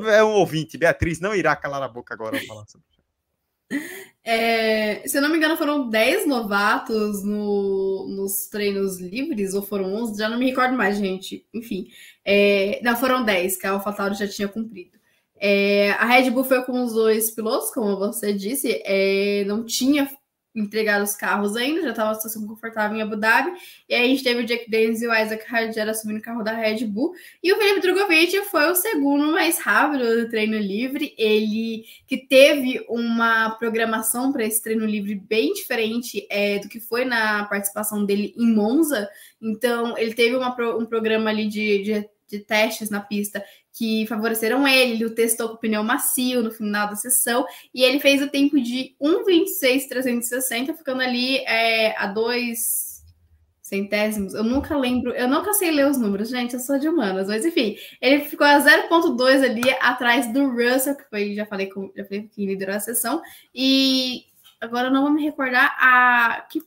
[0.10, 2.88] É um ouvinte, Beatriz não irá calar a boca agora falar sobre
[4.24, 9.94] é, se eu não me engano, foram 10 novatos no, nos treinos livres, ou foram
[9.94, 11.46] 11, já não me recordo mais, gente.
[11.54, 11.88] Enfim,
[12.26, 14.98] é, não, foram 10, que a AlphaTauri já tinha cumprido.
[15.40, 20.10] É, a Red Bull foi com os dois pilotos, como você disse, é, não tinha
[20.58, 23.52] entregar os carros ainda, já estava uma situação confortável em Abu Dhabi.
[23.88, 26.44] E aí a gente teve o Jack Dennis e o Isaac Hardier assumindo o carro
[26.44, 27.14] da Red Bull.
[27.44, 31.14] E o Felipe Drogovic foi o segundo mais rápido do treino livre.
[31.18, 37.06] Ele que teve uma programação para esse treino livre bem diferente é, do que foi
[37.06, 39.08] na participação dele em Monza.
[39.40, 43.44] Então, ele teve uma, um programa ali de, de de testes na pista
[43.78, 44.94] que favoreceram ele.
[44.94, 48.60] Ele o testou com pneu macio no final da sessão e ele fez o tempo
[48.60, 53.04] de 1,26,360, ficando ali é, a dois
[53.62, 54.34] centésimos.
[54.34, 57.46] Eu nunca lembro, eu nunca sei ler os números, gente, eu sou de humanas, mas
[57.46, 62.06] enfim, ele ficou a 0,2 ali atrás do Russell, que foi, já falei, com, já
[62.06, 63.22] falei que liderou a sessão,
[63.54, 64.24] e
[64.62, 66.62] agora eu não vou me recordar a que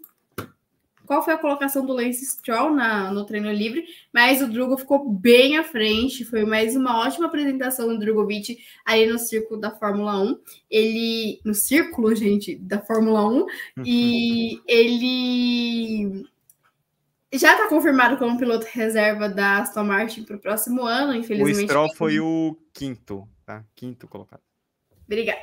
[1.10, 5.10] qual foi a colocação do Lance Stroll na, no treino livre, mas o Drugo ficou
[5.10, 6.24] bem à frente.
[6.24, 10.38] Foi mais uma ótima apresentação do Drogovic ali no círculo da Fórmula 1.
[10.70, 11.40] Ele.
[11.44, 13.46] No círculo, gente, da Fórmula 1.
[13.84, 16.24] E ele
[17.32, 21.64] já está confirmado como piloto reserva da Aston Martin para o próximo ano, infelizmente.
[21.64, 23.64] O Stroll foi o quinto, tá?
[23.74, 24.42] Quinto colocado.
[25.10, 25.42] Obrigada.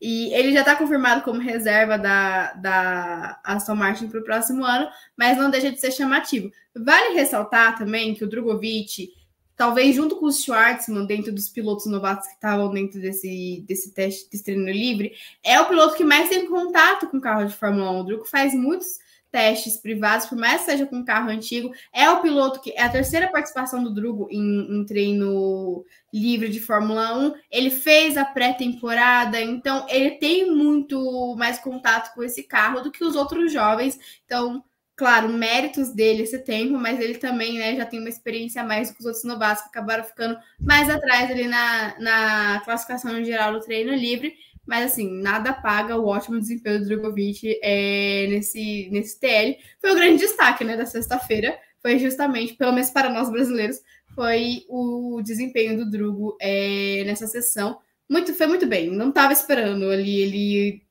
[0.00, 4.88] E ele já está confirmado como reserva da, da Aston Martin para o próximo ano,
[5.16, 6.50] mas não deixa de ser chamativo.
[6.74, 9.12] Vale ressaltar também que o Drogovic,
[9.56, 14.28] talvez junto com o Schwartzman, dentro dos pilotos novatos que estavam dentro desse, desse teste,
[14.30, 15.12] de treino livre,
[15.44, 18.00] é o piloto que mais tem contato com o carro de Fórmula 1.
[18.00, 18.98] O Drugo faz muitos
[19.34, 22.82] testes privados, por mais que seja com um carro antigo, é o piloto que é
[22.82, 27.34] a terceira participação do Drugo em, em treino livre de Fórmula 1.
[27.50, 33.02] Ele fez a pré-temporada, então ele tem muito mais contato com esse carro do que
[33.02, 33.98] os outros jovens.
[34.24, 34.62] Então,
[34.96, 38.88] claro, méritos dele esse tempo, mas ele também né, já tem uma experiência a mais
[38.88, 43.52] do que os outros novatos que acabaram ficando mais atrás ali na, na classificação geral
[43.52, 44.34] do treino livre.
[44.66, 49.58] Mas, assim, nada paga o ótimo desempenho do Drogovic é, nesse, nesse TL.
[49.78, 51.58] Foi o grande destaque né, da sexta-feira.
[51.82, 53.78] Foi justamente, pelo menos para nós brasileiros,
[54.14, 57.78] foi o desempenho do Drugo é, nessa sessão.
[58.08, 58.90] Muito, foi muito bem.
[58.90, 60.82] Não estava esperando ali ele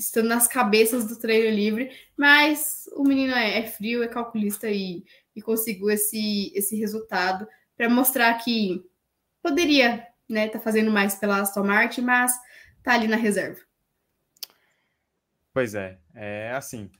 [0.00, 5.04] estando nas cabeças do treino livre, mas o menino é, é frio, é calculista e,
[5.36, 7.46] e conseguiu esse, esse resultado
[7.76, 8.82] para mostrar que
[9.42, 12.32] poderia né, tá fazendo mais pela Aston Martin, mas
[12.82, 13.60] tá ali na reserva.
[15.52, 16.90] Pois é, é assim.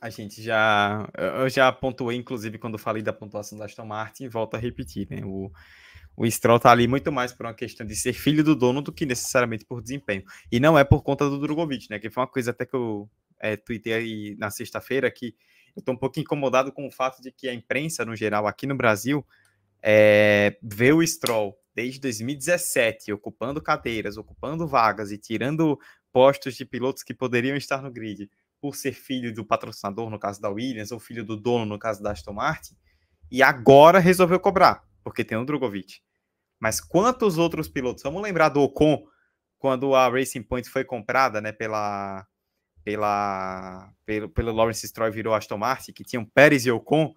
[0.00, 1.08] A gente já.
[1.16, 5.24] Eu já pontuei, inclusive, quando falei da pontuação da Aston Martin, volto a repetir, né?
[5.24, 5.50] O,
[6.16, 8.92] o Stroll tá ali muito mais por uma questão de ser filho do dono do
[8.92, 10.22] que necessariamente por desempenho.
[10.50, 11.98] E não é por conta do Drogovic, né?
[11.98, 13.10] Que foi uma coisa até que eu
[13.40, 15.34] é, tuitei na sexta-feira que
[15.76, 18.66] eu tô um pouco incomodado com o fato de que a imprensa, no geral, aqui
[18.66, 19.26] no Brasil,
[19.82, 25.78] é, vê o Stroll desde 2017, ocupando cadeiras, ocupando vagas e tirando
[26.12, 30.40] postos de pilotos que poderiam estar no grid por ser filho do patrocinador, no caso
[30.40, 32.74] da Williams, ou filho do dono, no caso da Aston Martin,
[33.30, 36.00] e agora resolveu cobrar, porque tem o Drogovic.
[36.58, 38.02] Mas quantos outros pilotos?
[38.02, 39.04] Vamos lembrar do Ocon,
[39.58, 42.26] quando a Racing Point foi comprada, né, pela
[42.82, 47.14] pela pelo, pelo Lawrence Stroll virou Aston Martin, que tinham Pérez e Ocon,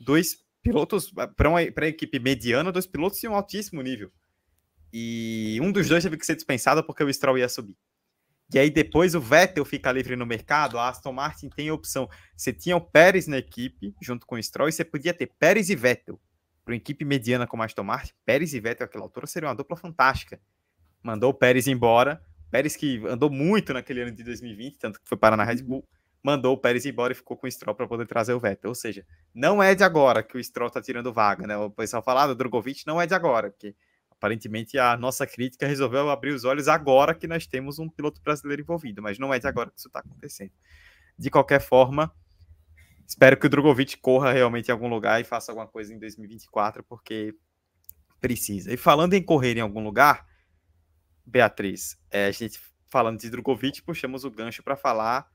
[0.00, 4.10] dois pilotos para uma para equipe mediana, dois pilotos de um altíssimo nível.
[4.92, 7.76] E um dos dois teve que ser dispensado porque o Stroll ia subir.
[8.52, 12.08] E aí depois o Vettel fica livre no mercado, a Aston Martin tem a opção.
[12.36, 15.68] Você tinha o Pérez na equipe, junto com o Stroll, e você podia ter Pérez
[15.68, 16.20] e Vettel.
[16.66, 19.54] Para uma equipe mediana como a Aston Martin, Pérez e Vettel àquela altura seria uma
[19.54, 20.38] dupla fantástica.
[21.02, 25.16] Mandou o Pérez embora, Pérez que andou muito naquele ano de 2020, tanto que foi
[25.16, 25.82] parar na Red Bull,
[26.22, 28.68] mandou o Pérez embora e ficou com o Stroll para poder trazer o Vettel.
[28.68, 31.56] Ou seja, não é de agora que o Stroll está tirando vaga, né?
[31.56, 33.74] O pessoal fala ah, do Drogovic não é de agora, porque
[34.18, 38.62] Aparentemente, a nossa crítica resolveu abrir os olhos agora que nós temos um piloto brasileiro
[38.62, 40.52] envolvido, mas não é de agora que isso está acontecendo.
[41.18, 42.10] De qualquer forma,
[43.06, 46.82] espero que o Drogovic corra realmente em algum lugar e faça alguma coisa em 2024,
[46.84, 47.34] porque
[48.20, 48.72] precisa.
[48.72, 50.26] E falando em correr em algum lugar,
[51.24, 55.28] Beatriz, é, a gente falando de Drogovic, puxamos o gancho para falar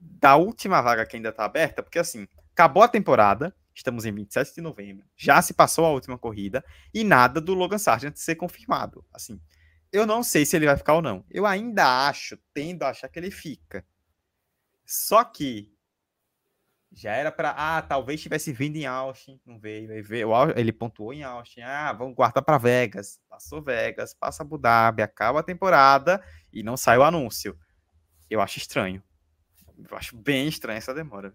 [0.00, 4.56] da última vaga que ainda está aberta, porque assim, acabou a temporada, Estamos em 27
[4.56, 5.06] de novembro.
[5.16, 9.04] Já se passou a última corrida e nada do Logan Sargent ser confirmado.
[9.12, 9.40] Assim,
[9.92, 11.24] eu não sei se ele vai ficar ou não.
[11.30, 13.84] Eu ainda acho, tendo a achar que ele fica.
[14.84, 15.72] Só que
[16.92, 19.90] já era para ah, talvez tivesse vindo em Austin, não veio,
[20.56, 21.60] ele pontuou em Austin.
[21.60, 23.20] Ah, vamos guardar para Vegas.
[23.28, 26.22] Passou Vegas, passa Abu Dhabi, acaba a temporada
[26.52, 27.56] e não sai o anúncio.
[28.28, 29.02] Eu acho estranho.
[29.88, 31.32] Eu acho bem estranha essa demora.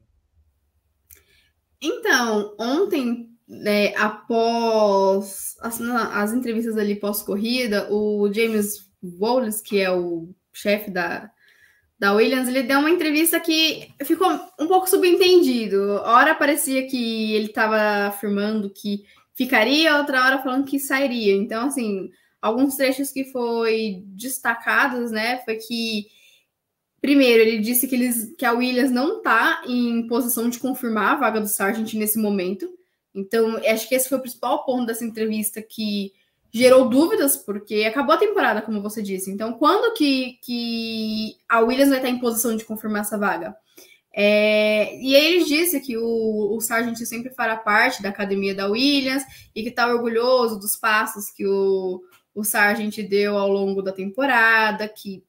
[1.82, 10.34] Então, ontem, né, após as, as, entrevistas ali pós-corrida, o James Wallace, que é o
[10.54, 11.30] chefe da,
[11.98, 14.28] da Williams, ele deu uma entrevista que ficou
[14.60, 16.02] um pouco subentendido.
[16.04, 21.34] Hora parecia que ele estava afirmando que ficaria, outra hora falando que sairia.
[21.34, 22.10] Então, assim,
[22.42, 26.08] alguns trechos que foi destacados, né, foi que
[27.06, 31.16] Primeiro, ele disse que, eles, que a Williams não está em posição de confirmar a
[31.18, 32.68] vaga do Sargent nesse momento.
[33.14, 36.14] Então, acho que esse foi o principal ponto dessa entrevista que
[36.56, 39.30] gerou dúvidas, porque acabou a temporada, como você disse.
[39.30, 43.54] Então, quando que, que a Williams vai estar em posição de confirmar essa vaga?
[44.14, 49.24] É, e ele disse que o, o Sargent sempre fará parte da academia da Williams
[49.54, 52.02] e que está orgulhoso dos passos que o,
[52.34, 55.22] o Sargent deu ao longo da temporada, que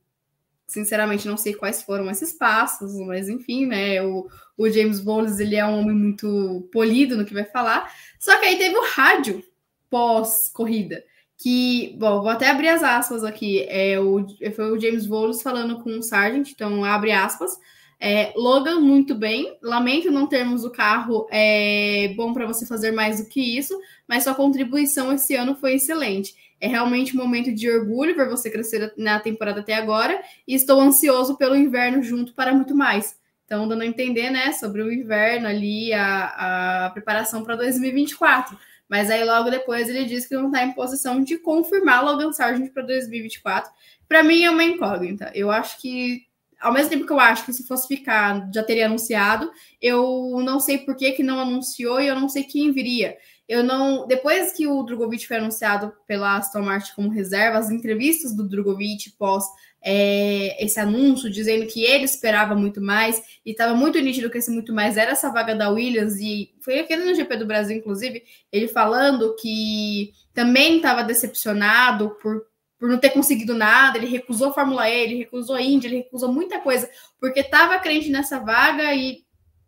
[0.68, 4.02] Sinceramente, não sei quais foram esses passos, mas enfim, né?
[4.02, 7.88] O, o James Bowles ele é um homem muito polido no que vai falar.
[8.18, 9.44] Só que aí teve o rádio
[9.88, 11.04] pós-corrida,
[11.38, 13.66] que, bom, vou até abrir as aspas aqui.
[13.68, 17.58] É, o, foi o James Bowles falando com o Sargent, então abre aspas.
[17.98, 19.56] É, Logan, muito bem.
[19.62, 24.24] Lamento não termos o carro é, bom para você fazer mais do que isso, mas
[24.24, 26.34] sua contribuição esse ano foi excelente.
[26.60, 30.80] É realmente um momento de orgulho ver você crescer na temporada até agora e estou
[30.80, 33.16] ansioso pelo inverno junto para muito mais.
[33.44, 38.58] Então, dando a entender, né, sobre o inverno ali, a, a preparação para 2024.
[38.88, 42.72] Mas aí logo depois ele diz que não está em posição de confirmar Logan Sargent
[42.72, 43.70] para 2024.
[44.08, 45.30] Para mim é uma incógnita.
[45.34, 46.22] Eu acho que,
[46.60, 49.50] ao mesmo tempo que eu acho que se fosse ficar, já teria anunciado,
[49.82, 53.16] eu não sei por que, que não anunciou e eu não sei quem viria.
[53.48, 54.06] Eu não.
[54.06, 59.10] Depois que o Drogovic foi anunciado pela Aston Martin como reserva, as entrevistas do Drogovic
[59.18, 59.44] pós
[59.88, 64.50] é, esse anúncio, dizendo que ele esperava muito mais, e estava muito nítido que esse
[64.50, 68.24] muito mais era essa vaga da Williams, e foi aquele no GP do Brasil, inclusive,
[68.50, 72.42] ele falando que também estava decepcionado por,
[72.80, 75.96] por não ter conseguido nada, ele recusou a Fórmula E, ele recusou a Indy, ele
[75.98, 79.24] recusou muita coisa, porque estava crente nessa vaga e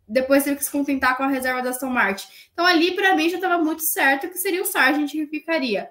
[0.09, 2.27] depois teve que se contentar com a reserva da Aston Martin.
[2.53, 5.89] Então ali para mim já estava muito certo que seria o Sargent que ficaria.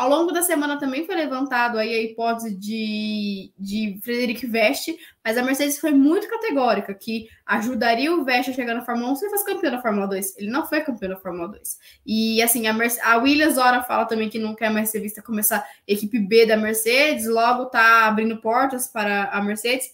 [0.00, 5.36] Ao longo da semana também foi levantado aí a hipótese de, de Frederic Veste, mas
[5.36, 9.24] a Mercedes foi muito categórica, que ajudaria o Veste a chegar na Fórmula 1 se
[9.26, 10.38] ele fosse campeão da Fórmula 2.
[10.38, 11.78] Ele não foi campeão da Fórmula 2.
[12.06, 15.20] E assim, a, Mercedes, a Williams ora fala também que não quer mais ser vista
[15.20, 19.90] como essa equipe B da Mercedes, logo tá abrindo portas para a Mercedes.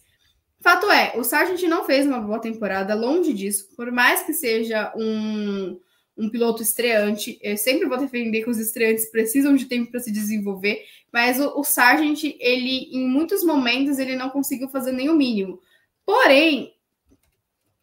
[0.60, 3.70] Fato é, o Sargent não fez uma boa temporada, longe disso.
[3.76, 5.76] Por mais que seja um,
[6.16, 10.10] um piloto estreante, eu sempre vou defender que os estreantes precisam de tempo para se
[10.10, 15.14] desenvolver, mas o, o Sargent, ele, em muitos momentos, ele não conseguiu fazer nem o
[15.14, 15.60] mínimo.
[16.04, 16.74] Porém,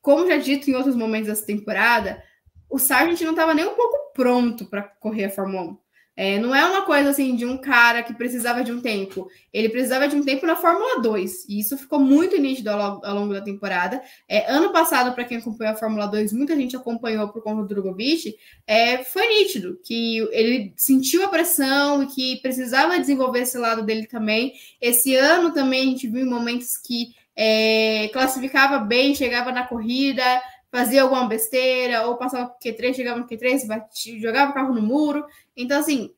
[0.01, 2.23] como já dito em outros momentos dessa temporada,
[2.69, 5.77] o Sargent não estava nem um pouco pronto para correr a Fórmula 1.
[6.15, 9.27] É, não é uma coisa assim de um cara que precisava de um tempo.
[9.51, 11.45] Ele precisava de um tempo na Fórmula 2.
[11.49, 14.01] E isso ficou muito nítido ao, ao longo da temporada.
[14.29, 17.67] É, ano passado, para quem acompanhou a Fórmula 2, muita gente acompanhou por conta do
[17.67, 18.35] Drogovic.
[18.67, 24.05] É, foi nítido que ele sentiu a pressão e que precisava desenvolver esse lado dele
[24.05, 24.53] também.
[24.79, 30.23] Esse ano também a gente viu momentos que é, classificava bem, chegava na corrida,
[30.73, 34.81] fazia alguma besteira, ou passava por Q3, chegava no Q3, batia, jogava o carro no
[34.81, 35.23] muro.
[35.55, 36.13] Então, assim,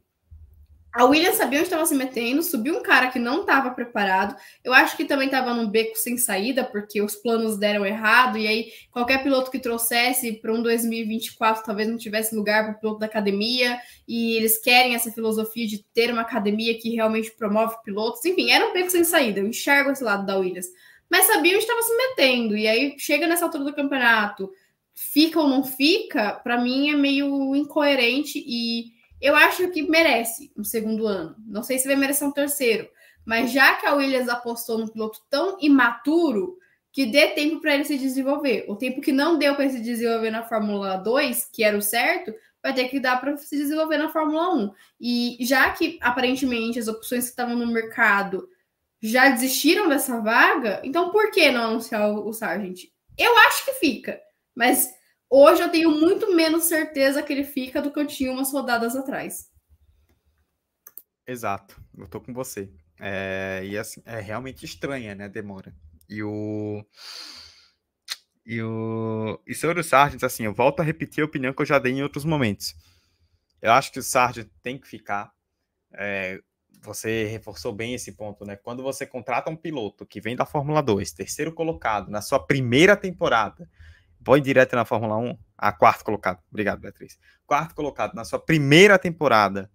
[0.94, 4.34] a Williams sabia onde estava se metendo, subiu um cara que não estava preparado.
[4.64, 8.48] Eu acho que também estava num beco sem saída, porque os planos deram errado, e
[8.48, 13.00] aí qualquer piloto que trouxesse para um 2024 talvez não tivesse lugar para o piloto
[13.00, 13.78] da academia,
[14.08, 18.24] e eles querem essa filosofia de ter uma academia que realmente promove pilotos.
[18.24, 19.42] Enfim, era um beco sem saída.
[19.42, 20.68] Eu enxergo esse lado da Williams
[21.10, 22.58] mas sabia onde estava se metendo.
[22.58, 24.52] E aí chega nessa altura do campeonato,
[24.94, 30.64] fica ou não fica, para mim é meio incoerente e eu acho que merece um
[30.64, 31.36] segundo ano.
[31.48, 32.90] Não sei se vai merecer um terceiro,
[33.26, 36.58] mas já que a Williams apostou num piloto tão imaturo,
[36.96, 38.64] que dê tempo para ele se desenvolver.
[38.70, 41.82] O tempo que não deu para ele se desenvolver na Fórmula 2, que era o
[41.82, 44.72] certo, vai ter que dar para se desenvolver na Fórmula 1.
[45.02, 48.48] E já que aparentemente as opções que estavam no mercado
[49.02, 52.86] já desistiram dessa vaga, então por que não anunciar o, Sargent?
[53.18, 54.18] Eu acho que fica,
[54.56, 54.90] mas
[55.36, 58.96] hoje eu tenho muito menos certeza que ele fica do que eu tinha umas rodadas
[58.96, 59.52] atrás.
[61.28, 62.72] Exato, eu tô com você.
[63.00, 65.76] É, e assim, é realmente estranha, né, demora.
[66.08, 66.86] E o.
[68.46, 69.42] E o.
[69.46, 71.94] E sobre o Sargent, assim, eu volto a repetir a opinião que eu já dei
[71.94, 72.76] em outros momentos.
[73.62, 75.34] Eu acho que o Sargent tem que ficar.
[75.94, 76.40] É,
[76.82, 78.56] você reforçou bem esse ponto, né?
[78.56, 82.96] Quando você contrata um piloto que vem da Fórmula 2, terceiro colocado na sua primeira
[82.96, 83.68] temporada,
[84.26, 87.18] põe direto na Fórmula 1, a quarto colocado, obrigado, Beatriz.
[87.46, 89.72] Quarto colocado na sua primeira temporada,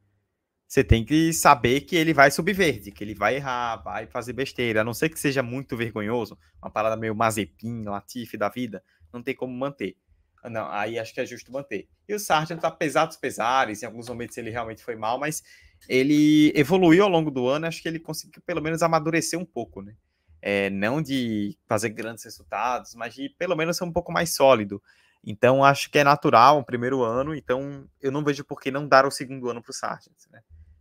[0.66, 4.32] você tem que saber que ele vai subir verde, que ele vai errar, vai fazer
[4.32, 8.82] besteira, a não ser que seja muito vergonhoso, uma parada meio Mazepin, Latifi da vida,
[9.12, 9.96] não tem como manter.
[10.44, 11.88] Não, aí acho que é justo manter.
[12.08, 15.42] E o Sargent, apesar dos pesares, em alguns momentos ele realmente foi mal, mas
[15.88, 19.80] ele evoluiu ao longo do ano, acho que ele conseguiu pelo menos amadurecer um pouco,
[19.80, 19.94] né?
[20.42, 24.82] É, não de fazer grandes resultados, mas de pelo menos ser um pouco mais sólido.
[25.22, 28.88] Então, acho que é natural um primeiro ano, então eu não vejo por que não
[28.88, 30.40] dar o segundo ano para o Sargent, né?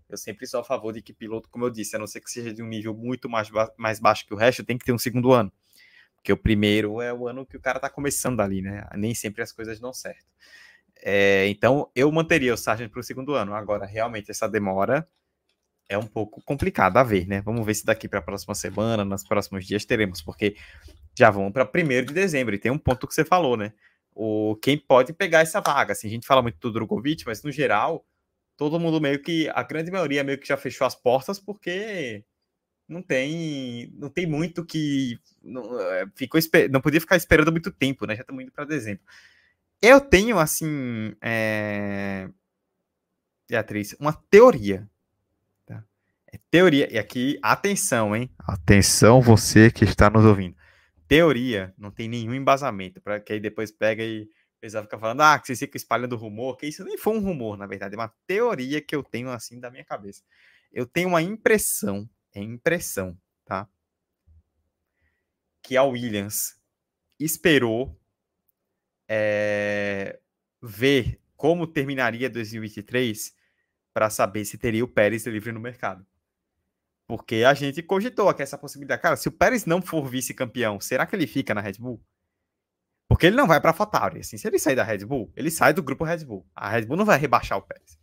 [0.09, 2.31] Eu sempre sou a favor de que piloto, como eu disse, a não ser que
[2.31, 4.93] seja de um nível muito mais, ba mais baixo que o resto, tem que ter
[4.93, 5.51] um segundo ano.
[6.15, 8.87] Porque o primeiro é o ano que o cara está começando ali, né?
[8.95, 10.25] Nem sempre as coisas dão certo.
[11.01, 13.53] É, então, eu manteria o Sargent para o segundo ano.
[13.53, 15.07] Agora, realmente, essa demora
[15.89, 17.41] é um pouco complicada a ver, né?
[17.41, 20.55] Vamos ver se daqui para a próxima semana, nos próximos dias teremos, porque
[21.17, 22.53] já vamos para 1 de dezembro.
[22.53, 23.73] E tem um ponto que você falou, né?
[24.13, 25.93] O, quem pode pegar essa vaga?
[25.93, 28.05] Assim, a gente fala muito do Drogovic, mas no geral,
[28.55, 32.23] todo mundo meio que, a grande maioria meio que já fechou as portas, porque
[32.87, 36.39] não tem não tem muito que não, é, ficou
[36.71, 38.15] não podia ficar esperando muito tempo, né?
[38.15, 39.03] Já estamos indo para dezembro.
[39.81, 42.29] Eu tenho, assim, é...
[43.49, 44.87] Beatriz, uma teoria.
[46.31, 48.29] É teoria, e aqui, atenção, hein?
[48.37, 50.55] Atenção, você que está nos ouvindo.
[51.07, 55.21] Teoria não tem nenhum embasamento, para que aí depois pega e o pessoal fica falando,
[55.21, 57.97] ah, que vocês ficam espalhando rumor, que isso nem foi um rumor, na verdade, é
[57.97, 60.21] uma teoria que eu tenho, assim, da minha cabeça.
[60.71, 63.67] Eu tenho uma impressão, é impressão, tá?
[65.63, 66.59] Que a Williams
[67.19, 67.99] esperou
[69.07, 70.19] é,
[70.61, 73.33] ver como terminaria 2023
[73.91, 76.05] para saber se teria o Pérez livre no mercado.
[77.09, 79.01] Porque a gente cogitou aqui essa possibilidade.
[79.01, 81.99] Cara, se o Pérez não for vice-campeão, será que ele fica na Red Bull?
[83.07, 84.19] Porque ele não vai para a AlphaTauri.
[84.19, 86.47] Assim, se ele sair da Red Bull, ele sai do grupo Red Bull.
[86.55, 87.97] A Red Bull não vai rebaixar o Pérez.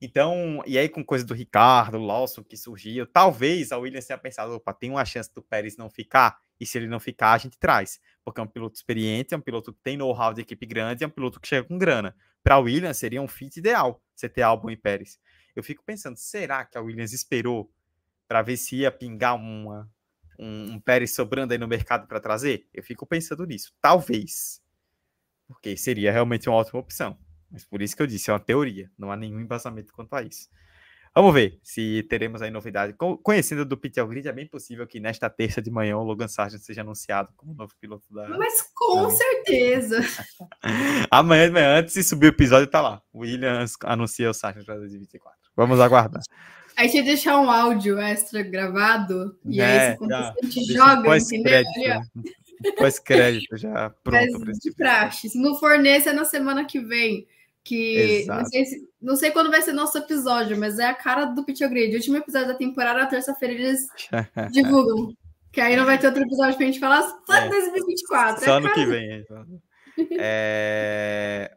[0.00, 4.54] Então, e aí com coisa do Ricardo, Lawson que surgiu, talvez a Williams tenha pensado,
[4.54, 7.58] opa, tem uma chance do Pérez não ficar, e se ele não ficar, a gente
[7.58, 7.98] traz.
[8.24, 11.06] Porque é um piloto experiente, é um piloto que tem know-how de equipe grande, é
[11.08, 12.14] um piloto que chega com grana.
[12.44, 15.18] Para a Williams seria um fit ideal, você ter Albon e Pérez.
[15.56, 17.68] Eu fico pensando, será que a Williams esperou
[18.30, 19.90] para ver se ia pingar uma,
[20.38, 22.64] um, um Pérez sobrando aí no mercado para trazer?
[22.72, 23.72] Eu fico pensando nisso.
[23.82, 24.62] Talvez.
[25.48, 27.18] Porque seria realmente uma ótima opção.
[27.50, 30.22] Mas por isso que eu disse, é uma teoria, não há nenhum embasamento quanto a
[30.22, 30.48] isso.
[31.12, 32.94] Vamos ver se teremos aí novidade.
[33.24, 36.62] Conhecendo do Pit Grid, é bem possível que nesta terça de manhã o Logan Sargent
[36.62, 38.28] seja anunciado como novo piloto da.
[38.28, 39.98] Mas com da certeza!
[41.10, 43.02] Amanhã de manhã, antes de subir o episódio, tá lá.
[43.12, 45.36] Williams anuncia o Sargent para 2024.
[45.56, 46.22] Vamos aguardar.
[46.80, 51.18] Aí você deixar um áudio extra gravado e é, aí você já, a gente joga,
[51.18, 52.00] entendeu?
[52.78, 54.40] Pós-crédito já pronto.
[54.46, 55.28] Mas de praxe.
[55.28, 57.26] Se não forneça é na semana que vem.
[57.62, 61.26] Que não sei, se, não sei, quando vai ser nosso episódio, mas é a cara
[61.26, 61.92] do Pit Grid.
[61.92, 63.86] O último episódio da temporada, terça-feira, eles
[64.50, 65.14] divulgam.
[65.52, 67.48] Que aí não vai ter outro episódio pra gente falar só em é.
[67.50, 68.42] 2024.
[68.42, 69.26] Só é ano que vem.
[70.18, 71.54] É...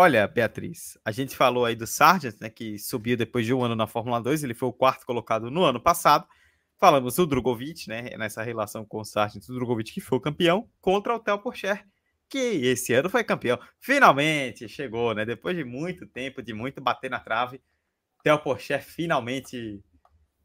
[0.00, 3.74] Olha, Beatriz, a gente falou aí do Sargent, né, que subiu depois de um ano
[3.74, 6.24] na Fórmula 2, ele foi o quarto colocado no ano passado.
[6.78, 10.70] Falamos do Drogovic, né, nessa relação com o Sargent, o Drogovic que foi o campeão,
[10.80, 11.84] contra o Theo Porcher,
[12.28, 13.58] que esse ano foi campeão.
[13.80, 17.60] Finalmente chegou, né, depois de muito tempo, de muito bater na trave,
[18.22, 19.82] Theo Porcher finalmente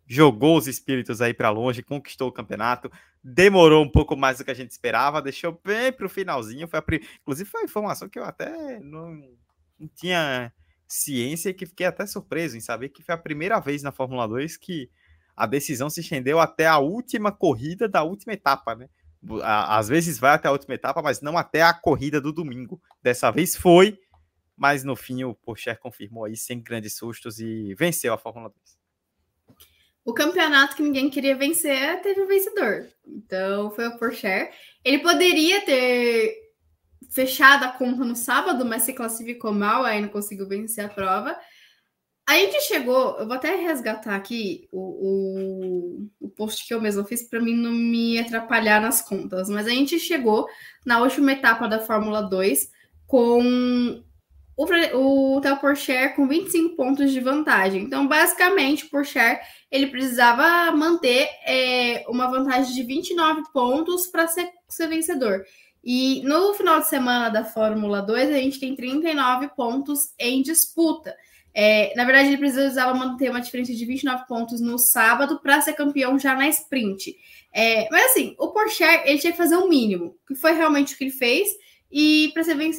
[0.08, 2.92] jogou os espíritos aí para longe, conquistou o campeonato,
[3.24, 6.68] demorou um pouco mais do que a gente esperava, deixou bem para o finalzinho.
[6.68, 6.84] Foi a...
[7.22, 9.22] Inclusive, foi uma informação que eu até não,
[9.80, 10.52] não tinha
[10.88, 14.58] ciência que fiquei até surpreso em saber que foi a primeira vez na Fórmula 2
[14.58, 14.90] que
[15.36, 18.90] a decisão se estendeu até a última corrida da última etapa, né?
[19.42, 22.80] Às vezes vai até a última etapa, mas não até a corrida do domingo.
[23.02, 23.98] Dessa vez foi,
[24.56, 28.84] mas no fim o Pocher confirmou aí sem grandes sustos e venceu a Fórmula 2
[30.06, 32.88] o campeonato que ninguém queria vencer teve um vencedor.
[33.08, 34.50] Então foi o Porsche.
[34.84, 36.43] Ele poderia ter
[37.12, 41.38] fechado a conta no sábado, mas se classificou mal, aí não conseguiu vencer a prova.
[42.26, 47.04] A gente chegou, eu vou até resgatar aqui o, o, o post que eu mesmo
[47.04, 50.48] fiz para mim não me atrapalhar nas contas, mas a gente chegou
[50.86, 52.70] na última etapa da Fórmula 2
[53.06, 54.02] com
[54.56, 57.84] o, o Theo Porcher com 25 pontos de vantagem.
[57.84, 64.50] Então, basicamente, o Porcher ele precisava manter é, uma vantagem de 29 pontos para ser,
[64.70, 65.44] ser vencedor.
[65.84, 71.14] E no final de semana da Fórmula 2, a gente tem 39 pontos em disputa.
[71.54, 75.74] É, na verdade, ele precisava manter uma diferença de 29 pontos no sábado para ser
[75.74, 77.16] campeão já na sprint.
[77.54, 80.96] É, mas assim, o Porsche ele tinha que fazer o um mínimo, que foi realmente
[80.96, 81.48] o que ele fez,
[81.92, 82.32] e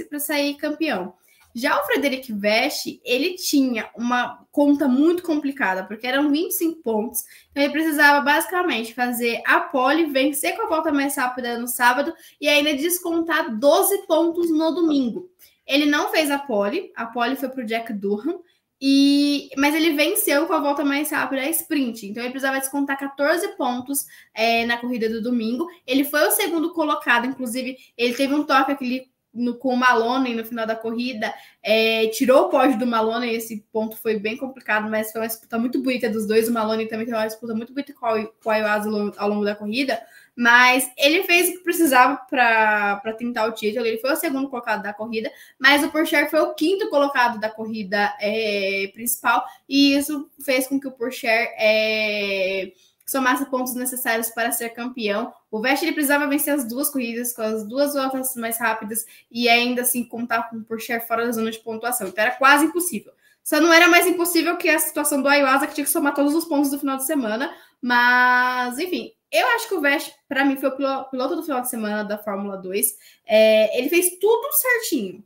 [0.09, 1.15] para sair campeão.
[1.55, 7.23] Já o Frederic Veste, ele tinha uma conta muito complicada, porque eram 25 pontos.
[7.51, 12.13] Então ele precisava basicamente fazer a pole, vencer com a volta mais rápida no sábado
[12.41, 15.31] e ainda descontar 12 pontos no domingo.
[15.65, 18.41] Ele não fez a pole, a pole foi para o Jack Durham,
[18.81, 22.07] e, mas ele venceu com a volta mais rápida a sprint.
[22.07, 25.67] Então ele precisava descontar 14 pontos é, na corrida do domingo.
[25.87, 30.35] Ele foi o segundo colocado, inclusive ele teve um toque aquele no, com o Malone
[30.35, 34.89] no final da corrida, é, tirou o pódio do Malone, esse ponto foi bem complicado,
[34.89, 36.49] mas foi uma disputa muito bonita dos dois.
[36.49, 40.01] O Malone também teve uma disputa muito bonita com, o Ayuaz ao longo da corrida,
[40.37, 43.87] mas ele fez o que precisava para tentar o título.
[43.87, 47.51] Ele foi o segundo colocado da corrida, mas o Porsche foi o quinto colocado da
[47.51, 51.26] corrida é, principal, e isso fez com que o Porsche.
[51.26, 52.72] É,
[53.07, 55.33] somasse pontos necessários para ser campeão.
[55.51, 59.83] O Vettel precisava vencer as duas corridas com as duas voltas mais rápidas e ainda
[59.83, 62.09] assim contar com o Porsche fora da zona de pontuação.
[62.09, 63.13] Então era quase impossível.
[63.43, 66.35] Só não era mais impossível que a situação do Ayuasa, que tinha que somar todos
[66.35, 67.55] os pontos do final de semana.
[67.81, 71.69] Mas, enfim, eu acho que o Vettel, para mim, foi o piloto do final de
[71.69, 72.97] semana da Fórmula 2.
[73.27, 75.23] É, ele fez tudo certinho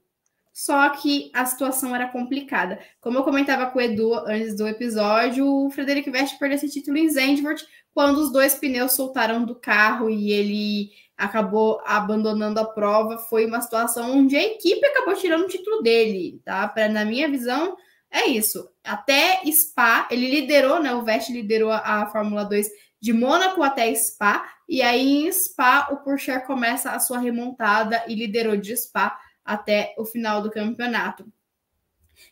[0.58, 2.80] só que a situação era complicada.
[3.00, 6.96] Como eu comentava com o Edu antes do episódio, o Frederic Veste perdeu esse título
[6.96, 13.18] em Zandvoort quando os dois pneus soltaram do carro e ele acabou abandonando a prova.
[13.18, 16.66] Foi uma situação onde a equipe acabou tirando o título dele, tá?
[16.66, 17.76] Pra, na minha visão,
[18.10, 18.68] é isso.
[18.82, 20.92] Até Spa, ele liderou, né?
[20.92, 22.68] O Veste liderou a, a Fórmula 2
[23.00, 28.16] de Mônaco até Spa, e aí em Spa o Porsche começa a sua remontada e
[28.16, 29.16] liderou de Spa
[29.48, 31.26] até o final do campeonato.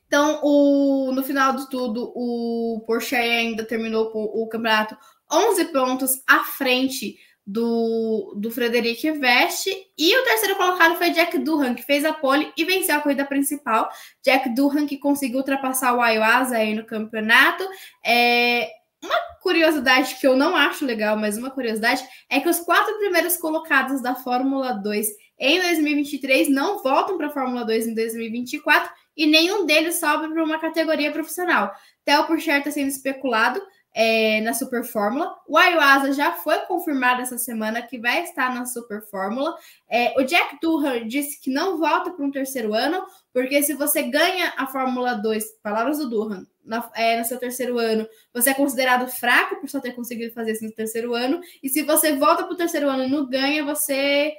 [0.06, 4.96] Então, o, no final de tudo, o Porsche ainda terminou o, campeonato
[5.32, 7.16] 11 pontos à frente
[7.46, 9.70] do, do Frederic Veste.
[9.96, 13.24] E o terceiro colocado foi Jack Durham, que fez a pole e venceu a corrida
[13.24, 13.88] principal.
[14.22, 17.66] Jack Durham que conseguiu ultrapassar o Ayuasa aí no campeonato.
[18.04, 18.68] É,
[19.02, 23.36] uma curiosidade que eu não acho legal, mas uma curiosidade, é que os quatro primeiros
[23.36, 25.06] colocados da Fórmula 2
[25.38, 30.44] em 2023 não voltam para a Fórmula 2 em 2024 e nenhum deles sobe para
[30.44, 31.72] uma categoria profissional.
[32.04, 33.60] Theo Pourchaire está sendo especulado
[33.96, 35.34] é, na Super Fórmula.
[35.48, 39.56] O Ayuasa já foi confirmado essa semana que vai estar na Super Fórmula.
[39.88, 43.02] É, o Jack Durham disse que não volta para um terceiro ano,
[43.32, 47.78] porque se você ganha a Fórmula 2, palavras do Durham, na, é, no seu terceiro
[47.78, 51.40] ano, você é considerado fraco por só ter conseguido fazer isso no terceiro ano.
[51.62, 54.34] E se você volta para o terceiro ano e não ganha, você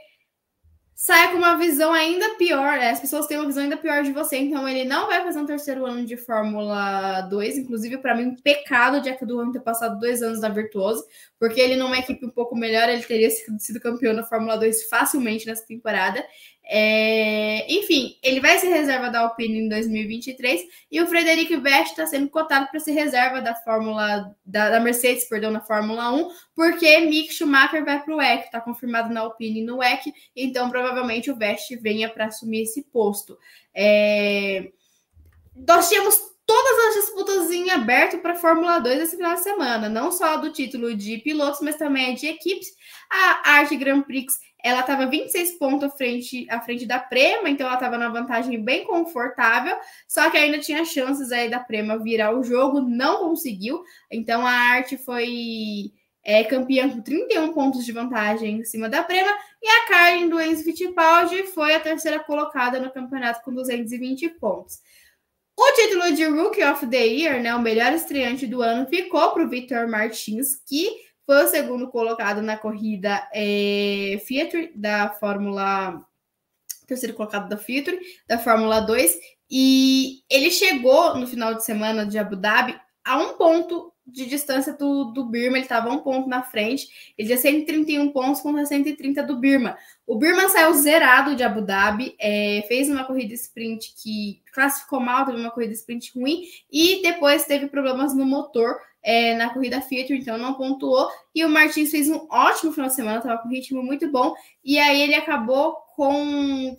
[0.99, 2.79] sai com uma visão ainda pior.
[2.79, 2.89] Né?
[2.89, 4.37] As pessoas têm uma visão ainda pior de você.
[4.37, 7.59] Então, ele não vai fazer um terceiro ano de Fórmula 2.
[7.59, 11.05] Inclusive, para mim, um pecado Jack Durham ter passado dois anos na Virtuoso,
[11.39, 15.45] porque ele, numa equipe um pouco melhor, ele teria sido campeão da Fórmula 2 facilmente
[15.45, 16.25] nessa temporada.
[16.69, 20.61] É, enfim, ele vai ser reserva da Alpine em 2023
[20.91, 25.29] e o Frederic Vest está sendo cotado para ser reserva da Fórmula da, da, Mercedes,
[25.29, 29.63] perdão, na Fórmula 1, porque Mick Schumacher vai para o WEC, está confirmado na Alpine
[29.63, 33.37] no WEC, então provavelmente o Vest venha para assumir esse posto.
[33.73, 34.69] É,
[35.55, 39.89] nós tínhamos todas as disputas em aberto para a Fórmula 2 esse final de semana,
[39.89, 42.69] não só do título de pilotos, mas também de equipes.
[43.11, 44.33] A Arte Grand Prix
[44.63, 48.63] ela estava 26 pontos à frente, à frente da Prema, então ela estava na vantagem
[48.63, 53.83] bem confortável, só que ainda tinha chances aí da Prema virar o jogo, não conseguiu.
[54.09, 55.91] Então a Arte foi
[56.23, 60.39] é, campeã com 31 pontos de vantagem em cima da Prema, e a Karen do
[60.39, 64.79] Enzo Fittipaldi foi a terceira colocada no campeonato com 220 pontos.
[65.59, 69.43] O título de Rookie of the Year, né, o melhor estreante do ano, ficou para
[69.43, 70.87] o Victor Martins, que
[71.25, 74.21] foi o segundo colocado na corrida é,
[74.75, 75.99] da Fórmula.
[76.85, 79.19] Terceiro colocado da Fiat, da Fórmula 2.
[79.49, 84.73] E ele chegou no final de semana de Abu Dhabi a um ponto de distância
[84.73, 89.23] do, do Birma, ele estava um ponto na frente, ele tinha 131 pontos contra 130
[89.23, 89.77] do Birma.
[90.07, 95.25] O Birma saiu zerado de Abu Dhabi, é, fez uma corrida sprint que classificou mal,
[95.25, 100.13] teve uma corrida sprint ruim, e depois teve problemas no motor é, na corrida Fiat,
[100.13, 101.09] então não pontuou.
[101.35, 104.33] E o Martins fez um ótimo final de semana, estava com um ritmo muito bom,
[104.63, 106.73] e aí ele acabou com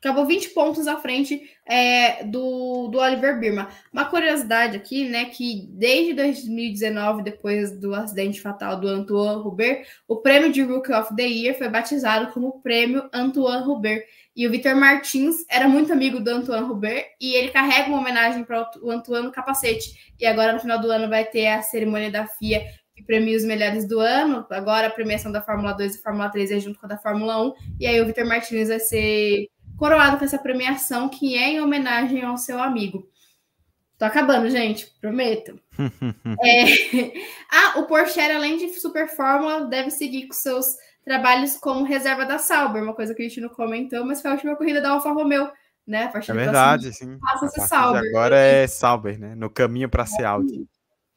[0.00, 3.68] acabou 20 pontos à frente é, do, do Oliver Birma.
[3.92, 10.16] Uma curiosidade aqui, né, que desde 2019, depois do acidente fatal do Antoine Hubert, o
[10.16, 14.04] prêmio de Rookie of the Year foi batizado como prêmio Antoine Hubert.
[14.34, 18.42] E o Vitor Martins era muito amigo do Antoine Hubert e ele carrega uma homenagem
[18.42, 20.14] para o Antoine no capacete.
[20.18, 22.64] E agora, no final do ano, vai ter a cerimônia da FIA
[22.94, 24.46] que premia os melhores do ano.
[24.50, 27.42] Agora a premiação da Fórmula 2 e Fórmula 3 é junto com a da Fórmula
[27.42, 27.52] 1.
[27.80, 29.48] E aí o Vitor Martins vai ser
[29.80, 33.08] coroado com essa premiação que é em homenagem ao seu amigo.
[33.98, 35.58] Tô acabando, gente, prometo.
[36.44, 37.30] é...
[37.52, 42.38] Ah, o Porsche, além de Super Fórmula, deve seguir com seus trabalhos como reserva da
[42.38, 45.10] Sauber, uma coisa que a gente não comentou, mas foi a última corrida da Alfa
[45.10, 45.50] Romeo,
[45.84, 46.12] né?
[46.14, 47.18] é verdade, sim.
[47.18, 48.02] Passa-se Sauber.
[48.08, 49.34] Agora é Sauber, né?
[49.34, 50.68] No caminho para ser Audi.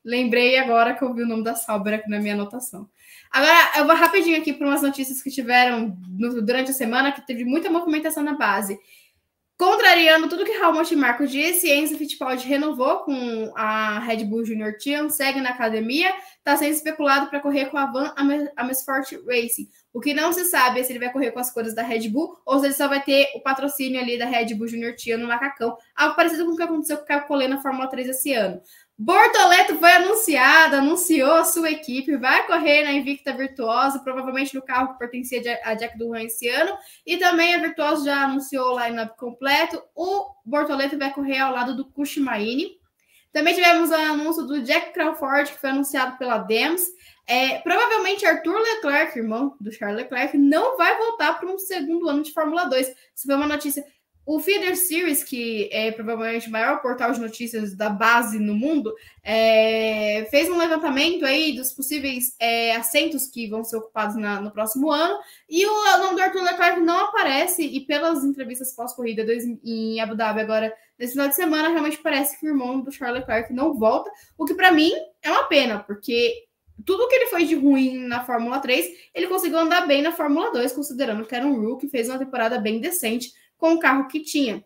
[0.04, 2.90] Lembrei agora que eu vi o nome da Sauber aqui na minha anotação.
[3.34, 7.26] Agora, eu vou rapidinho aqui para umas notícias que tiveram no, durante a semana, que
[7.26, 8.78] teve muita movimentação na base.
[9.58, 15.10] Contrariando tudo que Helmut Marko disse, Enzo Fittipaldi renovou com a Red Bull Junior Team,
[15.10, 18.14] segue na academia, está sendo especulado para correr com a Van
[18.56, 19.68] Amersfoort Racing.
[19.94, 22.10] O que não se sabe é se ele vai correr com as cores da Red
[22.10, 25.20] Bull ou se ele só vai ter o patrocínio ali da Red Bull Junior Team
[25.20, 28.10] no macacão, algo parecido com o que aconteceu com o Caio Collet na Fórmula 3
[28.10, 28.60] esse ano.
[28.98, 34.94] Bortoleto foi anunciado, anunciou a sua equipe, vai correr na Invicta Virtuosa, provavelmente no carro
[34.94, 39.18] que pertencia a Jack Durham esse ano, e também a Virtuosa já anunciou o line-up
[39.18, 39.82] completo.
[39.96, 42.78] O Bortoleto vai correr ao lado do Kushimaini.
[43.32, 46.88] Também tivemos o anúncio do Jack Crawford, que foi anunciado pela Dems.
[47.26, 52.22] É, provavelmente Arthur Leclerc, irmão do Charles Leclerc, não vai voltar para um segundo ano
[52.22, 52.88] de Fórmula 2.
[52.88, 53.84] Isso foi uma notícia
[54.26, 58.94] o Feeder Series, que é provavelmente o maior portal de notícias da base no mundo,
[59.22, 64.52] é, fez um levantamento aí dos possíveis é, assentos que vão ser ocupados na, no
[64.52, 65.18] próximo ano,
[65.50, 69.26] e o nome do Arthur Leclerc não aparece, e pelas entrevistas pós-corrida
[69.64, 73.22] em Abu Dhabi agora, nesse final de semana, realmente parece que o irmão do Charles
[73.22, 74.92] Leclerc não volta, o que para mim
[75.22, 76.46] é uma pena, porque
[76.86, 80.52] tudo que ele foi de ruim na Fórmula 3, ele conseguiu andar bem na Fórmula
[80.52, 83.32] 2, considerando que era um rookie, fez uma temporada bem decente,
[83.64, 84.62] com o carro que tinha.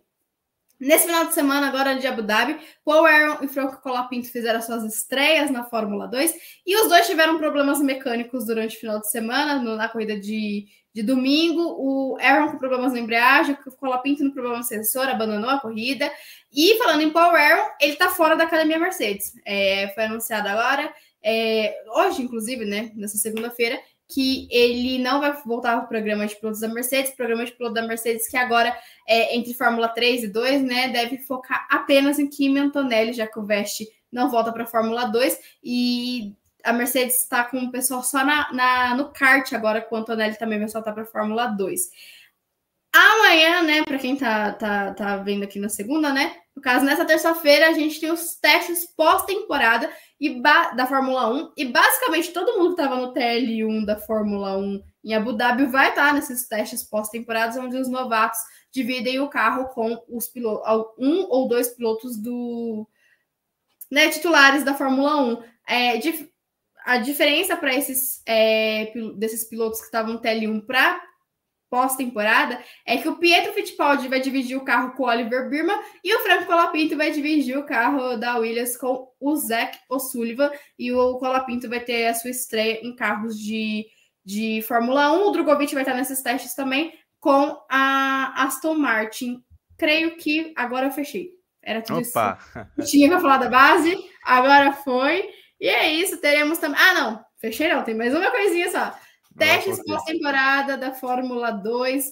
[0.80, 4.84] Nesse final de semana, agora de Abu Dhabi, Paul Aaron e Franco Colapinto fizeram suas
[4.84, 6.34] estreias na Fórmula 2
[6.66, 10.66] e os dois tiveram problemas mecânicos durante o final de semana, no, na corrida de,
[10.92, 11.62] de domingo.
[11.78, 16.12] O Aaron com problemas na embreagem, o Colapinto no problema sensor, abandonou a corrida.
[16.52, 19.32] E falando em Paul Aaron, ele está fora da academia Mercedes.
[19.46, 20.92] É, foi anunciado agora,
[21.22, 26.36] é, hoje, inclusive, né, nessa segunda-feira, que ele não vai voltar para o programa de
[26.36, 28.76] pilotos da Mercedes, programa de piloto da Mercedes que agora
[29.08, 33.38] é entre Fórmula 3 e 2, né, deve focar apenas em Kimi Antonelli, já que
[33.38, 38.04] o Veste não volta para a Fórmula 2 e a Mercedes está com o pessoal
[38.04, 41.48] só na, na, no kart agora, com o Antonelli também vai soltar para a Fórmula
[41.48, 41.90] 2.
[42.94, 47.06] Amanhã, né, para quem tá, tá, tá vendo aqui na segunda, né, no caso, nessa
[47.06, 51.52] terça-feira, a gente tem os testes pós-temporada e da Fórmula 1.
[51.56, 55.90] E basicamente todo mundo que estava no TL1 da Fórmula 1 em Abu Dhabi vai
[55.90, 58.40] estar nesses testes pós-temporadas, onde os novatos
[58.72, 62.88] dividem o carro com os pilotos, um ou dois pilotos do
[63.92, 65.44] né, titulares da Fórmula 1.
[65.70, 66.02] É,
[66.86, 71.00] a diferença para esses é, desses pilotos que estavam no TL1 para
[71.70, 76.16] pós-temporada é que o Pietro Fittipaldi vai dividir o carro com o Oliver Birman e
[76.16, 81.18] o Franco Colapinto vai dividir o carro da Williams com o Zach O'Sullivan e o
[81.18, 83.86] Colapinto vai ter a sua estreia em carros de,
[84.26, 85.28] de Fórmula 1.
[85.28, 89.44] O Drogovic vai estar nesses testes também com a Aston Martin.
[89.78, 91.32] Creio que agora eu fechei.
[91.62, 92.40] Era tudo Opa.
[92.80, 92.90] isso.
[92.90, 95.30] Tinha para falar da base, agora foi.
[95.60, 96.80] E é isso, teremos também.
[96.80, 98.96] Ah, não, fechei não, tem mais uma coisinha só.
[99.38, 102.06] Testes pós-temporada da Fórmula 2.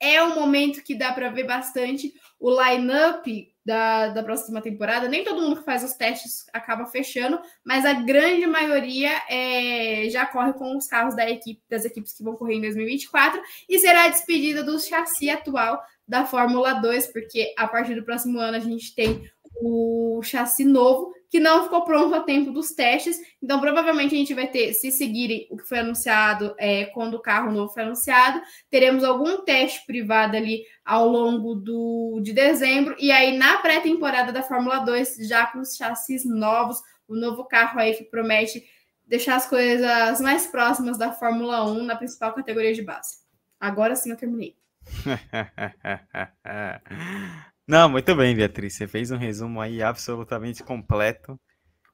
[0.00, 5.08] É um momento que dá para ver bastante o line-up da, da próxima temporada.
[5.08, 10.24] Nem todo mundo que faz os testes acaba fechando, mas a grande maioria é, já
[10.24, 14.04] corre com os carros da equipe, das equipes que vão correr em 2024 e será
[14.04, 18.60] a despedida do chassi atual da Fórmula 2, porque a partir do próximo ano a
[18.60, 19.30] gente tem
[19.60, 23.18] o chassi novo que não ficou pronto a tempo dos testes.
[23.42, 27.20] Então, provavelmente a gente vai ter, se seguirem o que foi anunciado é, quando o
[27.20, 28.40] carro novo foi anunciado,
[28.70, 32.96] teremos algum teste privado ali ao longo do, de dezembro.
[32.98, 37.78] E aí, na pré-temporada da Fórmula 2, já com os chassis novos, o novo carro
[37.78, 38.64] aí que promete
[39.06, 43.18] deixar as coisas mais próximas da Fórmula 1 na principal categoria de base.
[43.58, 44.56] Agora sim eu terminei.
[47.68, 48.72] Não, muito bem, Beatriz.
[48.72, 51.38] Você fez um resumo aí absolutamente completo.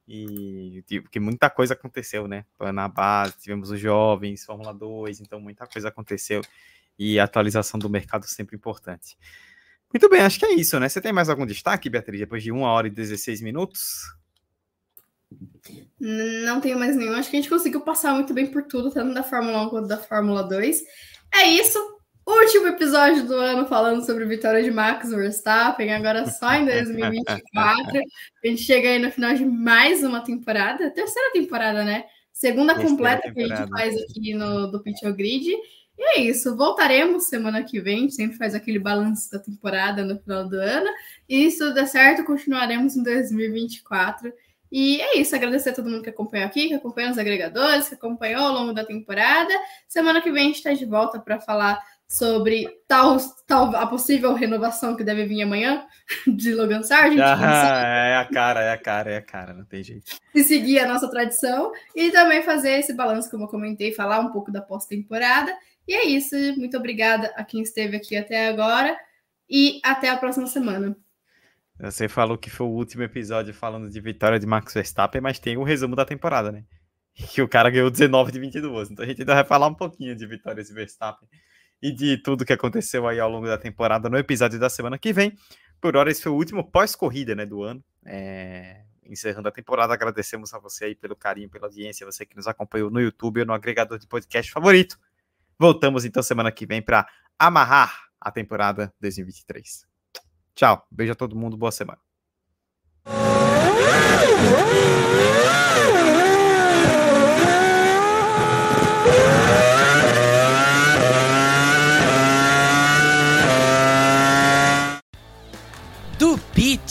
[0.06, 2.44] E tipo, que muita coisa aconteceu, né?
[2.72, 6.42] Na base, tivemos os jovens, Fórmula 2, então muita coisa aconteceu.
[6.96, 9.18] E a atualização do mercado sempre importante.
[9.92, 10.88] Muito bem, acho que é isso, né?
[10.88, 14.02] Você tem mais algum destaque, Beatriz, depois de 1 hora e 16 minutos?
[15.98, 17.14] Não tenho mais nenhum.
[17.14, 19.88] Acho que a gente conseguiu passar muito bem por tudo, tanto da Fórmula 1 quanto
[19.88, 20.82] da Fórmula 2.
[21.32, 21.93] É isso
[22.32, 27.98] último episódio do ano falando sobre vitória de Max Verstappen, agora só em 2024.
[28.44, 32.05] a gente chega aí no final de mais uma temporada, terceira temporada, né?
[32.32, 33.48] Segunda terceira completa temporada.
[33.48, 35.55] que a gente faz aqui no do Pit Grid.
[35.96, 40.05] E é isso, voltaremos semana que vem, a gente sempre faz aquele balanço da temporada
[40.05, 40.90] no final do ano.
[41.28, 44.32] E se tudo der certo, continuaremos em 2024.
[44.72, 47.94] E é isso, agradecer a todo mundo que acompanhou aqui, que acompanhou os agregadores, que
[47.94, 49.55] acompanhou ao longo da temporada.
[49.86, 51.80] Semana que vem a gente está de volta para falar
[52.15, 55.85] sobre tal, tal a possível renovação que deve vir amanhã
[56.28, 57.20] de Logan Sargent.
[57.20, 60.12] Ah, é a cara, é a cara, é a cara, não tem jeito.
[60.32, 64.31] E seguir a nossa tradição e também fazer esse balanço, como eu comentei, falar um
[64.31, 65.53] pouco da pós-temporada.
[65.89, 68.97] E é isso, muito obrigada a quem esteve aqui até agora
[69.51, 70.97] e até a próxima semana.
[71.81, 75.57] Você falou que foi o último episódio falando de vitória de Max Verstappen, mas tem
[75.57, 76.62] o resumo da temporada, né?
[77.32, 78.93] Que o cara ganhou 19 de 22.
[78.93, 81.28] Então a gente ainda vai falar um pouquinho de vitórias de Verstappen
[81.82, 85.12] e de tudo que aconteceu aí ao longo da temporada no episódio da semana que
[85.12, 85.36] vem.
[85.80, 87.84] Por hora, esse foi o último pós-corrida né, do ano.
[88.05, 88.82] É...
[89.06, 92.90] Encerrando a temporada, agradecemos a você aí pelo carinho, pela audiência, você que nos acompanhou
[92.90, 94.98] no YouTube ou no agregador de podcast favorito.
[95.59, 97.06] Voltamos então semana que vem para
[97.38, 99.86] amarrar a temporada 2023.
[100.55, 101.98] Tchau, beijo a todo mundo, boa semana.